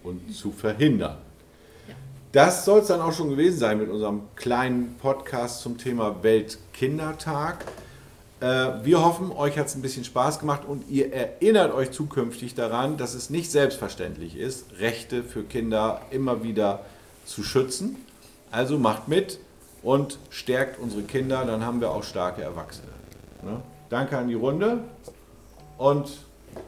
und 0.03 0.35
zu 0.35 0.51
verhindern. 0.51 1.17
Das 2.31 2.65
soll 2.65 2.79
es 2.79 2.87
dann 2.87 3.01
auch 3.01 3.13
schon 3.13 3.29
gewesen 3.29 3.59
sein 3.59 3.77
mit 3.77 3.89
unserem 3.89 4.21
kleinen 4.35 4.95
Podcast 4.99 5.61
zum 5.61 5.77
Thema 5.77 6.23
Weltkindertag. 6.23 7.65
Äh, 8.43 8.83
Wir 8.83 9.01
hoffen, 9.01 9.31
euch 9.31 9.57
hat 9.57 9.67
es 9.67 9.75
ein 9.75 9.81
bisschen 9.81 10.03
Spaß 10.03 10.39
gemacht 10.39 10.63
und 10.67 10.89
ihr 10.89 11.13
erinnert 11.13 11.73
euch 11.73 11.91
zukünftig 11.91 12.55
daran, 12.55 12.97
dass 12.97 13.13
es 13.13 13.29
nicht 13.29 13.49
selbstverständlich 13.49 14.35
ist, 14.35 14.65
Rechte 14.79 15.23
für 15.23 15.43
Kinder 15.43 16.01
immer 16.11 16.43
wieder 16.43 16.81
zu 17.25 17.41
schützen. 17.41 17.95
Also 18.51 18.77
macht 18.77 19.07
mit 19.07 19.39
und 19.81 20.19
stärkt 20.29 20.77
unsere 20.77 21.03
Kinder, 21.03 21.45
dann 21.45 21.65
haben 21.65 21.79
wir 21.79 21.91
auch 21.91 22.03
starke 22.03 22.41
Erwachsene. 22.41 22.89
Ne? 23.43 23.61
Danke 23.89 24.17
an 24.17 24.27
die 24.27 24.33
Runde 24.33 24.79
und 25.77 26.09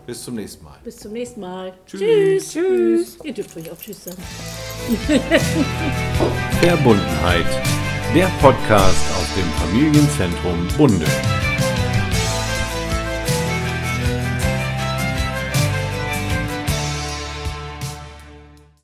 Bis 0.08 0.24
zum 0.24 0.36
nächsten 0.36 0.64
Mal. 0.64 0.78
Bis 0.84 0.98
zum 0.98 1.12
nächsten 1.12 1.42
Mal. 1.42 1.74
Tschüss. 1.86 2.54
Tschüss. 2.54 3.18
Ihr 3.24 3.34
dürft 3.34 3.56
euch 3.58 3.70
auch 3.70 3.78
Tschüss 3.78 4.06
sagen. 4.06 4.24
Verbundenheit. 6.62 7.46
Der 8.16 8.32
Podcast 8.42 9.06
aus 9.18 9.36
dem 9.36 9.48
Familienzentrum 9.60 10.68
Bunde. 10.78 11.35